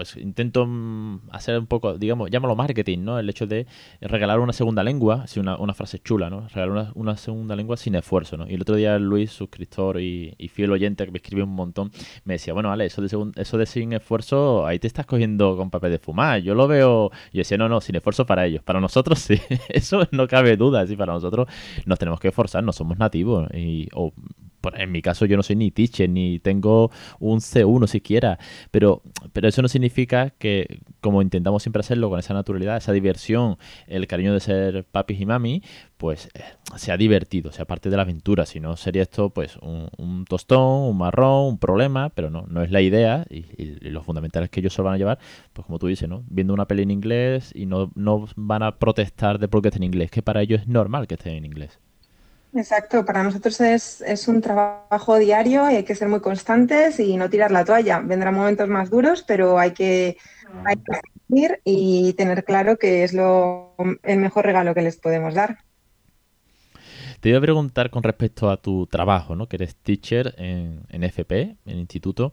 pues 0.00 0.16
intento 0.16 0.64
mm, 0.66 1.28
hacer 1.30 1.58
un 1.58 1.66
poco, 1.66 1.98
digamos, 1.98 2.30
llámalo 2.30 2.56
marketing, 2.56 3.00
¿no? 3.00 3.18
El 3.18 3.28
hecho 3.28 3.46
de 3.46 3.66
regalar 4.00 4.40
una 4.40 4.54
segunda 4.54 4.82
lengua, 4.82 5.26
sí, 5.26 5.40
una, 5.40 5.74
frase 5.74 5.98
chula, 5.98 6.30
¿no? 6.30 6.48
Regalar 6.48 6.92
una, 6.94 7.18
segunda 7.18 7.54
lengua 7.54 7.76
sin 7.76 7.96
esfuerzo, 7.96 8.38
¿no? 8.38 8.48
Y 8.48 8.54
el 8.54 8.62
otro 8.62 8.76
día 8.76 8.98
Luis, 8.98 9.30
suscriptor 9.30 10.00
y, 10.00 10.34
fiel 10.54 10.72
oyente 10.72 11.04
que 11.04 11.10
me 11.10 11.18
escribió 11.18 11.44
un 11.44 11.54
montón, 11.54 11.92
me 12.24 12.34
decía, 12.34 12.54
bueno, 12.54 12.70
vale, 12.70 12.86
eso 12.86 13.02
de, 13.02 13.32
eso 13.36 13.58
de 13.58 13.66
sin 13.66 13.92
esfuerzo, 13.92 14.66
ahí 14.66 14.78
te 14.78 14.86
estás 14.86 15.04
cogiendo 15.04 15.54
con 15.54 15.68
papel 15.68 15.90
de 15.90 15.98
fumar. 15.98 16.40
Yo 16.40 16.54
lo 16.54 16.66
veo, 16.66 17.10
y 17.30 17.36
yo 17.36 17.40
decía, 17.40 17.58
no, 17.58 17.68
no, 17.68 17.82
sin 17.82 17.96
esfuerzo 17.96 18.24
para 18.24 18.46
ellos. 18.46 18.62
Para 18.62 18.80
nosotros 18.80 19.18
sí, 19.18 19.38
eso 19.68 20.08
no 20.12 20.26
cabe 20.28 20.56
duda, 20.56 20.86
sí, 20.86 20.96
para 20.96 21.12
nosotros 21.12 21.46
nos 21.84 21.98
tenemos 21.98 22.20
que 22.20 22.28
esforzar, 22.28 22.64
no 22.64 22.72
somos 22.72 22.96
nativos. 22.96 23.50
Y, 23.52 23.88
o 23.92 24.14
en 24.74 24.92
mi 24.92 25.02
caso 25.02 25.26
yo 25.26 25.36
no 25.36 25.42
soy 25.42 25.56
ni 25.56 25.70
teacher, 25.70 26.08
ni 26.08 26.38
tengo 26.38 26.90
un 27.18 27.40
C1 27.40 27.86
siquiera, 27.86 28.38
pero, 28.70 29.02
pero 29.32 29.48
eso 29.48 29.62
no 29.62 29.68
significa 29.68 30.30
que, 30.30 30.80
como 31.00 31.22
intentamos 31.22 31.62
siempre 31.62 31.80
hacerlo 31.80 32.10
con 32.10 32.18
esa 32.18 32.34
naturalidad, 32.34 32.76
esa 32.76 32.92
diversión, 32.92 33.58
el 33.86 34.06
cariño 34.06 34.32
de 34.32 34.40
ser 34.40 34.84
papis 34.84 35.20
y 35.20 35.26
mami, 35.26 35.62
pues 35.96 36.28
eh, 36.34 36.42
sea 36.76 36.96
divertido, 36.96 37.52
sea 37.52 37.66
parte 37.66 37.90
de 37.90 37.96
la 37.96 38.02
aventura, 38.02 38.46
si 38.46 38.60
no 38.60 38.76
sería 38.76 39.02
esto 39.02 39.30
pues 39.30 39.56
un, 39.58 40.24
tostón, 40.28 40.90
un 40.90 40.98
marrón, 40.98 41.48
un 41.48 41.58
problema, 41.58 42.10
pero 42.10 42.30
no, 42.30 42.46
no 42.48 42.62
es 42.62 42.70
la 42.70 42.80
idea 42.80 43.26
y, 43.28 43.44
los 43.90 44.04
fundamentales 44.04 44.50
que 44.50 44.60
ellos 44.60 44.72
se 44.72 44.82
van 44.82 44.94
a 44.94 44.98
llevar, 44.98 45.18
pues 45.52 45.66
como 45.66 45.78
tú 45.78 45.86
dices, 45.86 46.08
¿no? 46.08 46.24
Viendo 46.28 46.54
una 46.54 46.66
peli 46.66 46.82
en 46.82 46.90
inglés 46.90 47.52
y 47.54 47.66
no, 47.66 47.90
no 47.94 48.26
van 48.36 48.62
a 48.62 48.78
protestar 48.78 49.38
de 49.38 49.48
por 49.48 49.62
qué 49.62 49.68
esté 49.68 49.78
en 49.78 49.84
inglés, 49.84 50.10
que 50.10 50.22
para 50.22 50.42
ellos 50.42 50.62
es 50.62 50.68
normal 50.68 51.06
que 51.06 51.14
esté 51.14 51.36
en 51.36 51.44
inglés. 51.44 51.78
Exacto, 52.52 53.04
para 53.04 53.22
nosotros 53.22 53.60
es, 53.60 54.00
es, 54.00 54.26
un 54.26 54.40
trabajo 54.40 55.18
diario 55.18 55.70
y 55.70 55.76
hay 55.76 55.84
que 55.84 55.94
ser 55.94 56.08
muy 56.08 56.20
constantes 56.20 56.98
y 56.98 57.16
no 57.16 57.30
tirar 57.30 57.52
la 57.52 57.64
toalla. 57.64 58.00
Vendrán 58.00 58.34
momentos 58.34 58.68
más 58.68 58.90
duros, 58.90 59.22
pero 59.22 59.58
hay 59.58 59.70
que, 59.70 60.16
hay 60.64 60.76
seguir 61.28 61.60
y 61.64 62.12
tener 62.14 62.44
claro 62.44 62.76
que 62.76 63.04
es 63.04 63.12
lo, 63.12 63.76
el 64.02 64.18
mejor 64.18 64.46
regalo 64.46 64.74
que 64.74 64.82
les 64.82 64.96
podemos 64.96 65.34
dar. 65.34 65.58
Te 67.20 67.28
iba 67.28 67.38
a 67.38 67.42
preguntar 67.42 67.90
con 67.90 68.02
respecto 68.02 68.50
a 68.50 68.60
tu 68.60 68.86
trabajo, 68.86 69.36
¿no? 69.36 69.46
Que 69.46 69.56
eres 69.56 69.76
teacher 69.76 70.34
en, 70.38 70.82
en 70.88 71.04
FP, 71.04 71.56
en 71.66 71.78
instituto. 71.78 72.32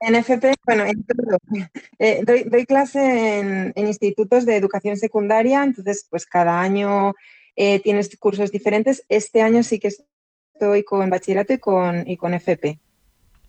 En 0.00 0.14
FP, 0.14 0.54
bueno, 0.64 0.84
en 0.84 1.04
eh, 1.98 2.22
doy, 2.24 2.44
doy, 2.44 2.64
clase 2.64 3.40
en, 3.40 3.72
en, 3.74 3.86
institutos 3.88 4.46
de 4.46 4.56
educación 4.56 4.96
secundaria, 4.96 5.64
entonces 5.64 6.06
pues 6.08 6.24
cada 6.24 6.60
año 6.60 7.14
eh, 7.60 7.80
tienes 7.80 8.16
cursos 8.18 8.52
diferentes. 8.52 9.04
Este 9.08 9.42
año 9.42 9.64
sí 9.64 9.80
que 9.80 9.88
estoy 9.88 10.84
con 10.84 11.10
bachillerato 11.10 11.52
y 11.52 11.58
con, 11.58 12.08
y 12.08 12.16
con 12.16 12.32
FP. 12.32 12.78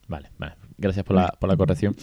Vale, 0.07 0.31
vale. 0.39 0.55
Gracias 0.79 1.05
por 1.05 1.15
la, 1.15 1.35
por 1.39 1.49
la 1.49 1.57
corrección. 1.57 1.95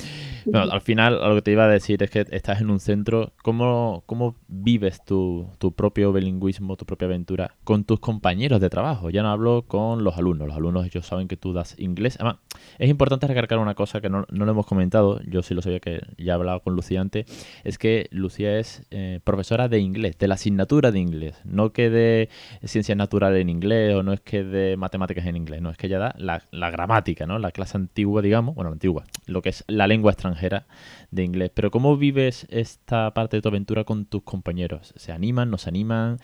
Bueno, 0.44 0.70
al 0.70 0.80
final, 0.82 1.18
lo 1.18 1.34
que 1.36 1.42
te 1.42 1.52
iba 1.52 1.64
a 1.64 1.68
decir 1.68 2.02
es 2.02 2.10
que 2.10 2.26
estás 2.30 2.60
en 2.60 2.70
un 2.70 2.78
centro. 2.78 3.32
¿Cómo, 3.42 4.02
cómo 4.06 4.36
vives 4.48 5.02
tu, 5.04 5.48
tu, 5.58 5.72
propio 5.72 6.12
bilingüismo, 6.12 6.76
tu 6.76 6.84
propia 6.84 7.06
aventura 7.06 7.54
con 7.64 7.84
tus 7.84 8.00
compañeros 8.00 8.60
de 8.60 8.68
trabajo? 8.68 9.08
Ya 9.08 9.22
no 9.22 9.30
hablo 9.30 9.64
con 9.66 10.04
los 10.04 10.18
alumnos. 10.18 10.48
Los 10.48 10.56
alumnos, 10.56 10.84
ellos 10.84 11.06
saben 11.06 11.26
que 11.26 11.36
tú 11.36 11.54
das 11.54 11.74
inglés. 11.78 12.16
Además, 12.20 12.36
es 12.78 12.90
importante 12.90 13.26
recargar 13.26 13.58
una 13.58 13.74
cosa 13.74 14.00
que 14.00 14.10
no, 14.10 14.26
no 14.30 14.44
lo 14.44 14.52
hemos 14.52 14.66
comentado. 14.66 15.20
Yo 15.26 15.42
sí 15.42 15.54
lo 15.54 15.62
sabía 15.62 15.80
que 15.80 16.00
ya 16.18 16.32
he 16.32 16.34
hablado 16.34 16.60
con 16.60 16.74
Lucía 16.74 17.00
antes. 17.00 17.26
Es 17.64 17.78
que 17.78 18.08
Lucía 18.10 18.58
es 18.58 18.82
eh, 18.90 19.20
profesora 19.24 19.68
de 19.68 19.78
inglés, 19.78 20.18
de 20.18 20.28
la 20.28 20.34
asignatura 20.34 20.92
de 20.92 20.98
inglés. 20.98 21.40
No 21.44 21.72
que 21.72 21.88
de 21.88 22.28
ciencias 22.64 22.96
naturales 22.96 23.40
en 23.40 23.48
inglés 23.48 23.94
o 23.94 24.02
no 24.02 24.12
es 24.12 24.20
que 24.20 24.44
de 24.44 24.76
matemáticas 24.76 25.24
en 25.24 25.36
inglés. 25.36 25.62
No, 25.62 25.70
es 25.70 25.78
que 25.78 25.86
ella 25.86 25.98
da 25.98 26.14
la, 26.18 26.42
la 26.50 26.70
gramática, 26.70 27.26
¿no? 27.26 27.38
La 27.38 27.52
clase 27.52 27.78
antigua, 27.78 28.20
digamos. 28.22 28.54
Bueno, 28.54 28.65
antigua, 28.72 29.04
lo 29.26 29.42
que 29.42 29.50
es 29.50 29.64
la 29.68 29.86
lengua 29.86 30.12
extranjera 30.12 30.66
de 31.10 31.24
inglés. 31.24 31.50
Pero 31.54 31.70
¿cómo 31.70 31.96
vives 31.96 32.46
esta 32.50 33.12
parte 33.14 33.36
de 33.36 33.42
tu 33.42 33.48
aventura 33.48 33.84
con 33.84 34.06
tus 34.06 34.22
compañeros? 34.22 34.92
¿Se 34.96 35.12
animan? 35.12 35.50
¿No 35.50 35.58
se 35.58 35.68
animan? 35.68 36.18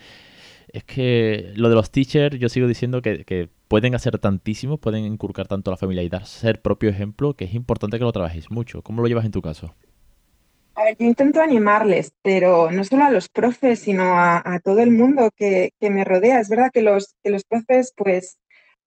Es 0.69 0.83
que 0.83 1.51
lo 1.55 1.69
de 1.69 1.75
los 1.75 1.91
teachers, 1.91 2.39
yo 2.39 2.49
sigo 2.49 2.67
diciendo 2.67 3.01
que, 3.01 3.49
pueden 3.67 3.95
hacer 3.95 4.19
tantísimo, 4.19 4.77
pueden 4.77 5.05
inculcar 5.05 5.47
tanto 5.47 5.71
a 5.71 5.73
la 5.73 5.77
familia 5.77 6.03
y 6.03 6.09
dar 6.09 6.25
ser 6.25 6.61
propio 6.61 6.89
ejemplo, 6.89 7.33
que 7.33 7.45
es 7.45 7.53
importante 7.53 7.97
que 7.97 8.03
lo 8.03 8.11
trabajéis 8.11 8.51
mucho. 8.51 8.81
¿Cómo 8.81 9.01
lo 9.01 9.07
llevas 9.07 9.25
en 9.25 9.31
tu 9.31 9.41
caso? 9.41 9.73
A 10.75 10.83
ver, 10.83 10.97
yo 10.97 11.05
intento 11.05 11.41
animarles, 11.41 12.13
pero 12.23 12.71
no 12.71 12.83
solo 12.83 13.05
a 13.05 13.11
los 13.11 13.29
profes, 13.29 13.79
sino 13.79 14.03
a, 14.17 14.59
todo 14.63 14.79
el 14.79 14.91
mundo 14.91 15.29
que, 15.35 15.71
me 15.81 16.03
rodea. 16.03 16.39
Es 16.39 16.49
verdad 16.49 16.71
que 16.71 16.81
los 16.81 17.15
profes, 17.47 17.93
pues, 17.95 18.37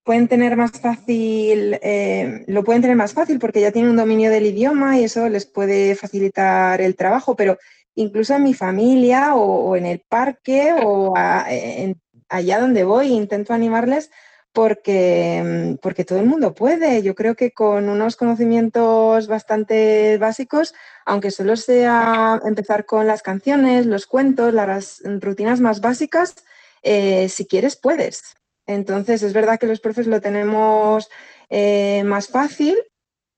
pueden 0.06 0.28
tener 0.28 0.56
más 0.56 0.70
fácil, 0.70 1.80
eh, 1.82 2.44
lo 2.46 2.62
pueden 2.62 2.80
tener 2.80 2.96
más 2.96 3.12
fácil 3.12 3.40
porque 3.40 3.60
ya 3.60 3.72
tienen 3.72 3.90
un 3.90 3.96
dominio 3.96 4.30
del 4.30 4.46
idioma 4.46 4.96
y 4.96 5.04
eso 5.04 5.28
les 5.28 5.46
puede 5.46 5.96
facilitar 5.96 6.80
el 6.80 6.94
trabajo, 6.94 7.34
pero 7.34 7.58
incluso 7.96 8.36
en 8.36 8.44
mi 8.44 8.54
familia 8.54 9.34
o, 9.34 9.74
en 9.74 9.84
el 9.84 9.98
parque 10.08 10.72
o 10.80 11.12
allá 11.16 12.60
donde 12.60 12.84
voy 12.84 13.08
intento 13.08 13.52
animarles 13.52 14.12
porque, 14.52 15.76
porque 15.82 16.04
todo 16.04 16.20
el 16.20 16.26
mundo 16.26 16.54
puede. 16.54 17.02
Yo 17.02 17.16
creo 17.16 17.34
que 17.34 17.50
con 17.50 17.88
unos 17.88 18.14
conocimientos 18.14 19.26
bastante 19.26 20.18
básicos, 20.18 20.72
aunque 21.04 21.32
solo 21.32 21.56
sea 21.56 22.40
empezar 22.44 22.86
con 22.86 23.08
las 23.08 23.22
canciones, 23.22 23.86
los 23.86 24.06
cuentos, 24.06 24.54
las 24.54 25.02
rutinas 25.20 25.60
más 25.60 25.80
básicas, 25.80 26.36
eh, 26.84 27.28
si 27.28 27.44
quieres 27.44 27.74
puedes. 27.74 28.36
Entonces, 28.66 29.22
es 29.22 29.32
verdad 29.32 29.58
que 29.58 29.66
los 29.66 29.80
profes 29.80 30.06
lo 30.06 30.20
tenemos 30.20 31.08
eh, 31.48 32.02
más 32.04 32.28
fácil, 32.28 32.76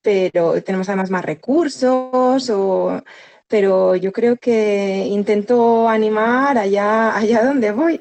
pero 0.03 0.63
tenemos 0.63 0.89
además 0.89 1.11
más 1.11 1.25
recursos, 1.25 2.53
pero 3.47 3.97
yo 3.97 4.13
creo 4.13 4.37
que 4.37 5.07
intento 5.09 5.89
animar 5.89 6.57
allá, 6.59 7.17
allá 7.17 7.45
donde 7.45 7.73
voy. 7.73 8.01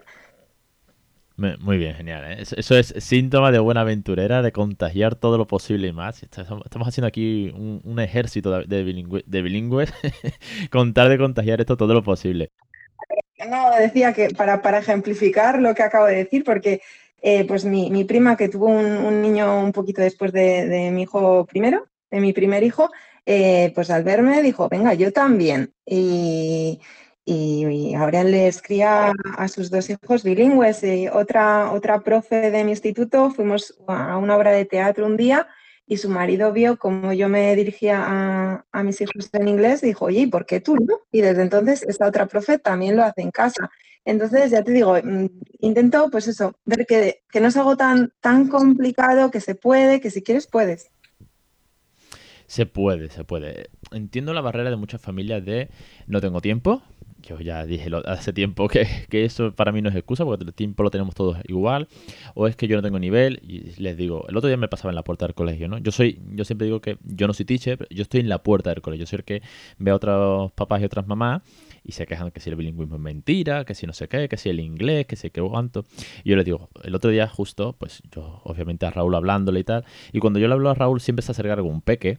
Muy 1.38 1.77
bien, 1.77 1.93
genial. 1.93 2.24
¿eh? 2.31 2.38
Eso 2.39 2.75
es 2.75 2.96
síntoma 2.98 3.51
de 3.51 3.60
buena 3.60 3.81
aventurera, 3.81 4.41
de 4.41 4.51
contagiar 4.51 5.13
todo 5.15 5.38
lo 5.38 5.46
posible 5.46 5.88
y 5.88 5.93
más. 5.93 6.24
Estamos 6.24 6.88
haciendo 6.88 7.07
aquí 7.07 7.53
un, 7.53 8.00
ejército 8.00 8.63
de, 8.63 8.84
bilingües, 8.84 9.93
contar 10.72 11.10
de 11.10 11.19
contagiar 11.19 11.60
esto 11.62 11.77
todo 11.77 11.93
lo 11.93 12.03
posible. 12.03 12.50
No, 13.48 13.69
decía 13.77 14.13
que 14.13 14.29
para, 14.29 14.63
para 14.63 14.79
ejemplificar 14.79 15.62
lo 15.62 15.75
que 15.75 15.84
acabo 15.84 16.07
de 16.07 16.15
decir, 16.15 16.43
porque 16.43 16.81
eh, 17.22 17.46
pues 17.48 17.66
mi, 17.66 18.04
prima 18.04 18.38
que 18.38 18.50
tuvo 18.50 18.68
un, 18.68 19.22
niño 19.22 19.60
un 19.64 19.72
poquito 19.72 20.02
después 20.02 20.32
de, 20.32 20.92
mi 20.92 21.04
hijo 21.04 21.46
primero, 21.46 21.88
de 22.12 22.20
mi 22.20 22.34
primer 22.34 22.64
hijo, 22.64 22.92
eh, 23.26 23.72
pues 23.76 23.90
al 23.90 24.04
verme 24.04 24.42
dijo, 24.42 24.70
venga, 24.70 24.94
yo 24.94 25.12
también. 25.12 25.74
Y, 25.86 26.80
ahora 27.98 28.24
les 28.24 28.62
cría 28.62 29.12
a 29.38 29.48
sus 29.48 29.70
dos 29.70 29.90
hijos 29.90 30.24
bilingües. 30.24 30.84
Y 30.84 31.08
otra, 31.10 31.72
otra 31.74 32.02
profe 32.02 32.52
de 32.52 32.64
mi 32.64 32.72
instituto, 32.72 33.32
fuimos 33.32 33.78
a 33.88 34.18
una 34.18 34.38
obra 34.38 34.52
de 34.52 34.66
teatro 34.66 35.06
un 35.06 35.18
día 35.18 35.48
y 35.86 35.98
su 35.98 36.10
marido 36.10 36.52
vio 36.54 36.78
cómo 36.78 37.14
yo 37.14 37.30
me 37.30 37.56
dirigía 37.56 38.04
a, 38.06 38.66
a, 38.72 38.84
mis 38.84 39.00
hijos 39.02 39.30
en 39.34 39.48
inglés 39.48 39.84
y 39.84 39.88
dijo, 39.88 40.06
oye, 40.06 40.28
¿por 40.28 40.46
qué 40.46 40.60
tú? 40.60 40.76
Y 41.12 41.22
desde 41.22 41.42
entonces 41.42 41.84
esta 41.84 42.08
otra 42.08 42.28
profe 42.28 42.60
también 42.60 42.96
lo 42.96 43.04
hace 43.04 43.22
en 43.22 43.32
casa. 43.32 43.70
Entonces, 44.06 44.51
ya 44.51 44.63
te 44.63 44.72
digo, 44.72 44.96
mm, 45.01 45.25
intento, 45.60 46.10
pues 46.10 46.27
eso, 46.27 46.56
ver 46.66 46.86
que, 46.86 47.22
no 47.39 47.48
es 47.48 47.58
algo 47.58 47.75
tan, 47.75 48.13
tan 48.22 48.48
complicado, 48.48 49.32
que 49.32 49.42
se 49.42 49.56
puede, 49.56 50.00
que 50.00 50.10
si 50.10 50.24
quieres 50.24 50.48
puedes. 50.48 50.92
Se 52.48 52.66
puede, 52.66 53.10
se 53.10 53.25
puede. 53.25 53.70
Entiendo 53.92 54.34
la 54.34 54.42
barrera 54.42 54.70
de 54.70 54.77
muchas 54.77 55.01
familias 55.01 55.44
de 55.44 55.70
no 56.08 56.22
tengo 56.22 56.39
tiempo. 56.39 56.82
Yo 57.22 57.39
ya 57.42 57.66
dije 57.66 57.89
hace 58.06 58.32
tiempo 58.32 58.70
que, 58.70 58.88
eso 59.12 59.54
para 59.54 59.74
mí 59.74 59.82
no 59.82 59.89
es 59.89 59.96
excusa 59.96 60.24
porque 60.24 60.46
el 60.46 60.54
tiempo 60.54 60.84
lo 60.84 60.89
tenemos 60.89 61.13
todos 61.13 61.38
igual. 61.46 61.89
O 62.36 62.48
es 62.48 62.56
que 62.56 62.68
yo 62.68 62.77
no 62.77 62.82
tengo 62.82 63.00
nivel. 63.00 63.42
Y 63.44 63.82
les 63.82 63.98
digo, 63.98 64.25
el 64.30 64.38
otro 64.38 64.48
día 64.48 64.56
me 64.56 64.70
pasaba 64.70 64.92
en 64.92 64.96
la 64.96 65.04
puerta 65.04 65.25
del 65.25 65.36
colegio, 65.36 65.68
¿no? 65.68 65.77
Yo 65.80 65.92
soy, 65.92 66.22
yo 66.32 66.46
siempre 66.46 66.66
digo 66.66 66.80
que 66.80 66.98
yo 67.04 67.27
no 67.27 67.34
soy 67.34 67.46
teacher, 67.46 67.86
yo 67.89 68.04
estoy 68.04 68.22
en 68.22 68.30
la 68.30 68.42
puerta 68.42 68.70
del 68.70 68.82
colegio. 68.82 69.04
Yo 69.04 69.10
soy 69.10 69.18
el 69.18 69.25
que 69.25 69.42
ve 69.77 69.92
a 69.92 69.96
otros 69.96 70.54
papás 70.54 70.82
y 70.82 70.86
otras 70.86 71.06
mamás 71.06 71.42
y 71.88 71.94
se 71.94 72.06
quejan 72.06 72.32
que 72.32 72.41
si 72.41 72.50
el 72.50 72.58
bilingüismo 72.58 72.98
es 72.98 73.01
mentira, 73.01 73.63
que 73.63 73.74
si 73.74 73.88
no 73.88 73.94
sé 73.94 74.10
qué, 74.10 74.27
que 74.27 74.36
si 74.36 74.50
el 74.50 74.60
inglés, 74.60 75.08
que 75.08 75.15
si 75.15 75.29
qué 75.29 75.41
cuánto. 75.41 75.86
Y 76.25 76.32
yo 76.32 76.36
le 76.36 76.44
digo, 76.44 76.70
el 76.84 76.94
otro 76.94 77.10
día 77.10 77.27
justo, 77.27 77.74
pues 77.79 78.03
yo 78.12 78.41
obviamente 78.44 78.86
a 78.86 78.91
Raúl 78.91 79.15
hablándole 79.15 79.62
y 79.62 79.63
tal, 79.63 79.86
y 80.12 80.20
cuando 80.20 80.38
yo 80.38 80.48
le 80.50 80.53
hablo 80.53 80.70
a 80.70 80.74
Raúl 80.74 81.00
siempre 81.00 81.24
se 81.24 81.32
acerca 81.32 81.53
algún 81.53 81.82
peque 81.82 82.17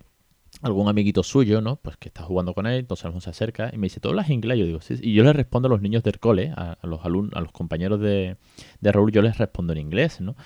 algún 0.62 0.88
amiguito 0.88 1.22
suyo, 1.22 1.60
¿no? 1.60 1.76
Pues 1.76 1.96
que 1.96 2.08
está 2.08 2.22
jugando 2.22 2.54
con 2.54 2.66
él, 2.66 2.80
entonces 2.80 3.10
se 3.22 3.30
acerca 3.30 3.70
y 3.72 3.78
me 3.78 3.86
dice, 3.86 4.00
¿tú 4.00 4.08
hablas 4.08 4.30
inglés? 4.30 4.58
Yo 4.58 4.66
digo, 4.66 4.80
sí. 4.80 4.94
Y 5.00 5.14
yo 5.14 5.24
le 5.24 5.32
respondo 5.32 5.66
a 5.66 5.70
los 5.70 5.80
niños 5.80 6.02
del 6.02 6.18
cole, 6.18 6.52
a, 6.56 6.78
los 6.82 7.04
alumnos, 7.04 7.34
a 7.34 7.40
los 7.40 7.52
compañeros 7.52 8.00
de, 8.00 8.36
de, 8.80 8.92
Raúl, 8.92 9.12
yo 9.12 9.22
les 9.22 9.38
respondo 9.38 9.72
en 9.72 9.78
inglés, 9.78 10.20
¿no? 10.20 10.36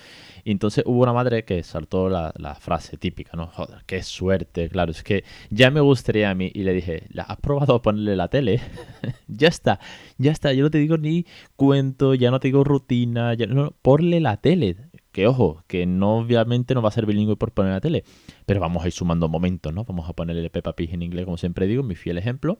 Y 0.43 0.51
entonces 0.51 0.83
hubo 0.85 1.01
una 1.01 1.13
madre 1.13 1.45
que 1.45 1.63
saltó 1.63 2.09
la, 2.09 2.33
la, 2.37 2.55
frase 2.55 2.97
típica, 2.97 3.35
¿no? 3.35 3.47
Joder, 3.47 3.79
qué 3.85 4.03
suerte, 4.03 4.69
claro, 4.69 4.91
es 4.91 5.03
que 5.03 5.23
ya 5.49 5.71
me 5.71 5.81
gustaría 5.81 6.29
a 6.29 6.35
mí. 6.35 6.51
Y 6.53 6.63
le 6.63 6.73
dije, 6.73 7.07
¿has 7.17 7.37
probado 7.37 7.81
ponerle 7.81 8.15
la 8.15 8.27
tele? 8.27 8.61
ya 9.27 9.47
está, 9.47 9.79
ya 10.17 10.31
está, 10.31 10.53
yo 10.53 10.63
no 10.63 10.71
te 10.71 10.77
digo 10.77 10.97
ni 10.97 11.25
cuento, 11.55 12.13
ya 12.13 12.31
no 12.31 12.39
te 12.39 12.49
digo 12.49 12.63
rutina, 12.63 13.33
ya 13.33 13.47
no, 13.47 13.71
ponle 13.81 14.19
la 14.19 14.37
tele 14.37 14.75
que 15.13 15.27
ojo, 15.27 15.63
que 15.67 15.85
no 15.85 16.17
obviamente 16.17 16.73
no 16.73 16.81
va 16.81 16.89
a 16.89 16.91
ser 16.91 17.05
bilingüe 17.05 17.37
por 17.37 17.51
poner 17.51 17.71
la 17.71 17.79
tele, 17.79 18.03
pero 18.45 18.59
vamos 18.59 18.83
a 18.83 18.87
ir 18.87 18.93
sumando 18.93 19.29
momentos, 19.29 19.73
¿no? 19.73 19.85
Vamos 19.85 20.09
a 20.09 20.13
ponerle 20.13 20.49
Peppa 20.49 20.75
Pig 20.75 20.93
en 20.93 21.03
inglés, 21.03 21.23
como 21.25 21.37
siempre 21.37 21.67
digo, 21.67 21.83
mi 21.83 21.95
fiel 21.95 22.17
ejemplo, 22.17 22.59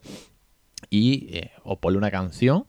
y 0.89 1.36
eh, 1.36 1.51
o 1.63 1.79
ponle 1.79 1.98
una 1.98 2.12
canción 2.12 2.65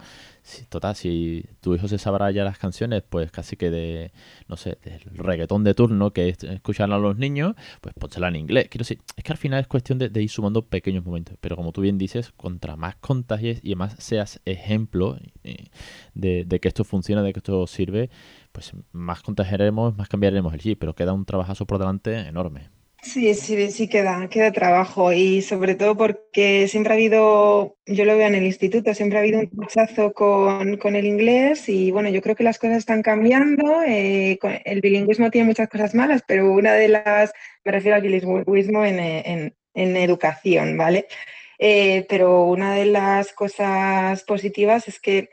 total, 0.68 0.94
si 0.94 1.46
tu 1.60 1.74
hijo 1.74 1.88
se 1.88 1.98
sabrá 1.98 2.30
ya 2.30 2.44
las 2.44 2.58
canciones, 2.58 3.02
pues 3.08 3.30
casi 3.30 3.56
que 3.56 3.70
de, 3.70 4.12
no 4.48 4.56
sé, 4.56 4.78
del 4.84 5.00
reggaetón 5.16 5.64
de 5.64 5.74
turno 5.74 6.12
que 6.12 6.28
escuchan 6.28 6.92
a 6.92 6.98
los 6.98 7.16
niños, 7.16 7.54
pues 7.80 7.94
pónsela 7.94 8.28
en 8.28 8.36
inglés. 8.36 8.68
Quiero 8.68 8.82
decir, 8.82 9.00
es 9.16 9.24
que 9.24 9.32
al 9.32 9.38
final 9.38 9.60
es 9.60 9.66
cuestión 9.66 9.98
de, 9.98 10.10
ir 10.22 10.30
sumando 10.30 10.66
pequeños 10.66 11.04
momentos. 11.04 11.36
Pero 11.40 11.56
como 11.56 11.72
tú 11.72 11.80
bien 11.80 11.96
dices, 11.98 12.32
contra 12.36 12.76
más 12.76 12.96
contagies 12.96 13.60
y 13.62 13.74
más 13.74 13.94
seas 13.98 14.40
ejemplo 14.44 15.18
eh, 15.44 15.68
de, 16.14 16.60
que 16.60 16.68
esto 16.68 16.84
funciona, 16.84 17.22
de 17.22 17.32
que 17.32 17.38
esto 17.38 17.66
sirve, 17.66 18.10
pues 18.54 18.72
más 18.92 19.20
contagiaremos, 19.22 19.96
más 19.96 20.08
cambiaremos 20.08 20.54
el 20.54 20.60
chip. 20.60 20.78
Pero 20.78 20.94
queda 20.94 21.12
un 21.12 21.24
trabajazo 21.26 21.66
por 21.66 21.78
delante 21.78 22.16
enorme. 22.20 22.70
Sí, 23.02 23.34
sí, 23.34 23.70
sí 23.70 23.86
queda, 23.86 24.28
queda 24.30 24.50
trabajo 24.50 25.12
y 25.12 25.42
sobre 25.42 25.74
todo 25.74 25.94
porque 25.94 26.68
siempre 26.68 26.92
ha 26.92 26.96
habido, 26.96 27.76
yo 27.84 28.04
lo 28.06 28.16
veo 28.16 28.28
en 28.28 28.34
el 28.34 28.46
instituto, 28.46 28.94
siempre 28.94 29.18
ha 29.18 29.20
habido 29.20 29.40
un 29.40 29.50
rechazo 29.60 30.14
con, 30.14 30.78
con 30.78 30.96
el 30.96 31.04
inglés 31.04 31.68
y 31.68 31.90
bueno, 31.90 32.08
yo 32.08 32.22
creo 32.22 32.34
que 32.34 32.44
las 32.44 32.58
cosas 32.58 32.78
están 32.78 33.02
cambiando, 33.02 33.82
eh, 33.82 34.38
el 34.64 34.80
bilingüismo 34.80 35.30
tiene 35.30 35.48
muchas 35.48 35.68
cosas 35.68 35.94
malas, 35.94 36.22
pero 36.26 36.50
una 36.50 36.72
de 36.72 36.88
las, 36.88 37.32
me 37.62 37.72
refiero 37.72 37.96
al 37.96 38.02
bilingüismo 38.02 38.86
en, 38.86 38.98
en, 38.98 39.54
en 39.74 39.96
educación, 39.98 40.78
¿vale? 40.78 41.06
Eh, 41.58 42.06
pero 42.08 42.44
una 42.44 42.74
de 42.74 42.86
las 42.86 43.34
cosas 43.34 44.22
positivas 44.24 44.88
es 44.88 44.98
que 44.98 45.28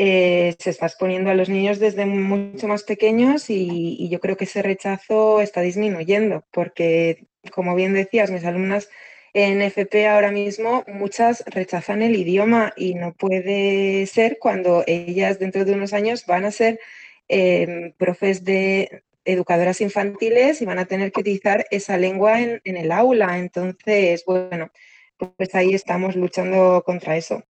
eh, 0.00 0.54
se 0.60 0.70
está 0.70 0.86
exponiendo 0.86 1.28
a 1.28 1.34
los 1.34 1.48
niños 1.48 1.80
desde 1.80 2.06
mucho 2.06 2.68
más 2.68 2.84
pequeños 2.84 3.50
y, 3.50 4.08
yo 4.08 4.20
creo 4.20 4.36
que 4.36 4.44
ese 4.44 4.62
rechazo 4.62 5.40
está 5.40 5.60
disminuyendo, 5.60 6.44
porque 6.52 7.26
como 7.50 7.74
bien 7.74 7.94
decías, 7.94 8.30
mis 8.30 8.44
alumnas 8.44 8.88
en 9.34 9.60
FP 9.60 10.06
ahora 10.06 10.30
mismo, 10.30 10.84
muchas 10.86 11.42
rechazan 11.46 12.02
el 12.02 12.14
idioma 12.14 12.72
y 12.76 12.94
no 12.94 13.12
puede 13.12 14.06
ser 14.06 14.38
cuando 14.40 14.84
ellas 14.86 15.40
dentro 15.40 15.64
de 15.64 15.72
unos 15.72 15.92
años 15.92 16.26
van 16.26 16.44
a 16.44 16.52
ser 16.52 16.78
em, 17.26 17.92
profes 17.98 18.44
de 18.44 19.02
educadoras 19.24 19.80
infantiles 19.80 20.62
y 20.62 20.64
van 20.64 20.78
a 20.78 20.86
tener 20.86 21.10
que 21.10 21.20
utilizar 21.22 21.66
esa 21.72 21.96
lengua 21.96 22.40
en 22.40 22.76
el 22.76 22.92
aula. 22.92 23.38
Entonces, 23.38 24.24
bueno, 24.26 24.70
pues 25.36 25.54
ahí 25.56 25.74
estamos 25.74 26.14
luchando 26.16 26.82
contra 26.86 27.16
eso 27.16 27.44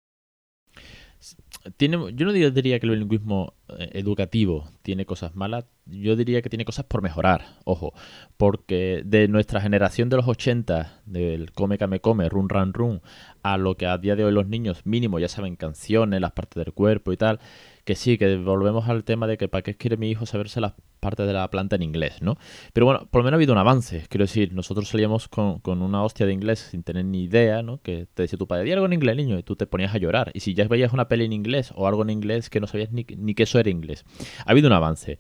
tiene, 1.76 1.98
yo 2.14 2.26
no 2.26 2.32
diría 2.32 2.80
que 2.80 2.86
el 2.86 2.92
bilingüismo 2.92 3.54
eh, 3.70 3.90
educativo 3.94 4.70
tiene 4.82 5.06
cosas 5.06 5.36
malas, 5.36 5.66
yo 5.86 6.16
diría 6.16 6.42
que 6.42 6.50
tiene 6.50 6.66
cosas 6.66 6.86
por 6.86 7.02
mejorar, 7.02 7.46
ojo, 7.66 7.94
porque 8.38 9.02
de 9.06 9.28
nuestra 9.28 9.62
generación 9.62 10.10
de 10.10 10.18
los 10.18 10.28
80, 10.28 11.02
del 11.06 11.52
come, 11.52 11.78
come, 11.78 12.00
come, 12.00 12.30
run, 12.30 12.50
run, 12.50 12.74
run, 12.74 13.02
a 13.44 13.58
lo 13.58 13.76
que 13.76 13.86
a 13.86 13.98
día 13.98 14.16
de 14.16 14.24
hoy 14.24 14.32
los 14.32 14.48
niños 14.48 14.86
mínimo 14.86 15.20
ya 15.20 15.28
saben 15.28 15.56
canciones, 15.56 16.22
las 16.22 16.32
partes 16.32 16.64
del 16.64 16.74
cuerpo 16.74 17.12
y 17.12 17.18
tal, 17.18 17.40
que 17.88 17.96
sí, 17.96 18.18
que 18.18 18.36
volvemos 18.36 18.90
al 18.90 19.06
tema 19.06 19.28
de 19.28 19.38
que 19.38 19.48
para 19.48 19.62
qué 19.62 19.78
quiere 19.78 19.96
mi 19.96 20.10
hijo 20.10 20.26
saberse 20.26 20.60
las 20.60 20.74
partes 21.00 21.26
de 21.26 21.32
la 21.32 21.50
planta 21.50 21.78
en 21.78 21.84
inglés, 21.84 22.22
¿no? 22.22 22.38
Pero 22.74 22.86
bueno, 22.86 23.08
por 23.10 23.22
lo 23.22 23.24
menos 23.24 23.36
ha 23.36 23.40
habido 23.40 23.54
un 23.54 23.60
avance, 23.60 24.04
quiero 24.10 24.26
decir, 24.26 24.52
nosotros 24.52 24.90
salíamos 24.90 25.30
con, 25.30 25.62
una 25.66 26.04
hostia 26.04 26.26
de 26.26 26.34
inglés 26.34 26.68
sin 26.70 26.84
tener 26.84 27.06
ni 27.06 27.24
idea, 27.24 27.62
¿no? 27.62 27.82
Que 27.82 28.06
te 28.14 28.24
decía 28.24 28.38
tu 28.38 28.46
padre, 28.46 28.66
di 28.66 28.74
algo 28.74 28.88
en 28.88 28.92
inglés, 28.92 29.16
niño, 29.16 29.40
y 29.40 29.44
tú 29.44 29.56
te 29.56 29.68
ponías 29.68 29.96
a 29.96 30.00
llorar. 30.00 30.32
Y 30.34 30.42
si 30.42 30.54
ya 30.54 30.68
veías 30.68 30.92
una 30.92 31.08
peli 31.08 31.24
en 31.24 31.32
inglés 31.32 31.72
o 31.78 31.88
algo 31.88 32.02
en 32.02 32.10
inglés 32.10 32.50
que 32.50 32.60
no 32.60 32.68
sabías 32.68 32.92
ni, 32.92 33.06
ni 33.16 33.36
que 33.36 33.44
eso 33.44 33.58
era 33.58 33.70
inglés. 33.70 34.04
Ha 34.40 34.52
habibido 34.52 34.68
un 34.68 34.74
avance. 34.74 35.18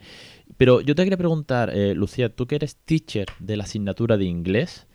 Pero 0.57 0.81
yo 0.81 0.93
te 0.93 1.05
quería 1.05 1.15
preguntar, 1.15 1.69
eh, 1.73 1.95
Lucía, 1.95 2.35
tú 2.35 2.47
que 2.47 2.55
eres 2.55 2.75
teacher 2.75 3.27
de 3.39 3.55
la 3.55 3.63
asignatura 3.63 4.17
de 4.17 4.25
inglés, 4.25 4.87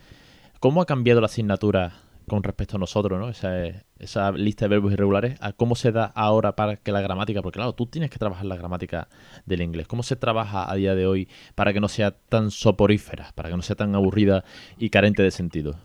¿cómo 0.60 0.82
ha 0.82 0.84
cambiado 0.84 1.22
la 1.22 1.26
asignatura 1.26 2.01
con 2.28 2.42
respecto 2.42 2.76
a 2.76 2.80
nosotros, 2.80 3.18
¿no? 3.18 3.28
Esa, 3.28 4.32
lista 4.32 4.64
de 4.64 4.68
verbos 4.70 4.92
irregulares, 4.92 5.36
a 5.40 5.52
cómo 5.52 5.74
se 5.74 5.92
da 5.92 6.06
ahora 6.06 6.56
para 6.56 6.76
que 6.76 6.92
la 6.92 7.00
gramática, 7.00 7.42
porque 7.42 7.58
claro, 7.58 7.74
tú 7.74 7.86
tienes 7.86 8.10
que 8.10 8.18
trabajar 8.18 8.44
la 8.46 8.56
gramática 8.56 9.08
del 9.46 9.62
inglés. 9.62 9.86
¿Cómo 9.86 10.02
se 10.02 10.16
trabaja 10.16 10.70
a 10.70 10.74
día 10.74 10.94
de 10.94 11.06
hoy 11.06 11.28
para 11.54 11.72
que 11.72 11.80
no 11.80 11.88
sea 11.88 12.12
tan 12.12 12.50
soporífera, 12.50 13.32
para 13.34 13.50
que 13.50 13.56
no 13.56 13.62
sea 13.62 13.76
tan 13.76 13.94
aburrida 13.94 14.44
y 14.78 14.90
carente 14.90 15.22
de 15.22 15.30
sentido? 15.30 15.76